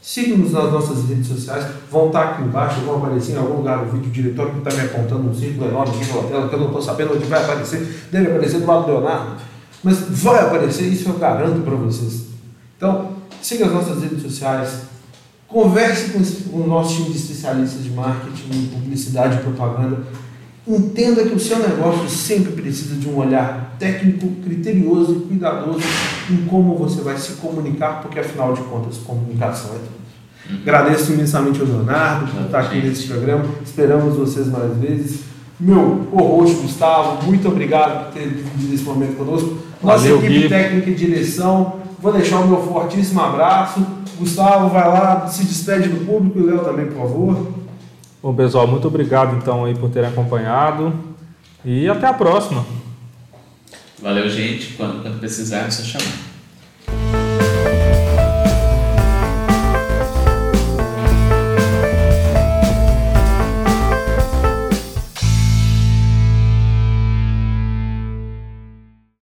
[0.02, 3.92] Siga-nos nas nossas redes sociais, vão estar aqui embaixo, vão aparecer em algum lugar no
[3.92, 4.08] vídeo.
[4.08, 6.68] O diretor que está me apontando um círculo enorme aqui pela tela, que eu não
[6.68, 8.08] estou sabendo onde vai aparecer.
[8.12, 9.36] Deve aparecer do lado do Leonardo.
[9.84, 12.30] Mas vai aparecer, isso eu garanto para vocês.
[12.76, 13.19] Então,
[13.50, 14.82] siga as nossas redes sociais,
[15.48, 16.20] converse com
[16.52, 20.04] com o nosso time de especialistas de marketing, publicidade e propaganda.
[20.68, 25.80] Entenda que o seu negócio sempre precisa de um olhar técnico, criterioso e cuidadoso
[26.30, 30.62] em como você vai se comunicar, porque afinal de contas, comunicação é tudo.
[30.62, 32.90] Agradeço imensamente ao Leonardo por estar aqui Gente.
[32.90, 33.46] nesse programa.
[33.66, 35.22] Esperamos vocês mais vezes.
[35.60, 39.58] Meu co-host Gustavo, muito obrigado por ter dividido esse momento conosco.
[39.82, 40.50] Nossa Valeu, equipe Gui.
[40.50, 41.79] técnica e direção.
[42.02, 43.86] Vou deixar o meu fortíssimo abraço.
[44.18, 47.48] Gustavo, vai lá, se despede do público e o Léo também, por favor.
[48.22, 50.94] Bom, pessoal, muito obrigado então aí por terem acompanhado
[51.64, 52.66] e até a próxima.
[54.02, 54.74] Valeu, gente.
[54.74, 56.29] Quando, quando precisar, é só chamar.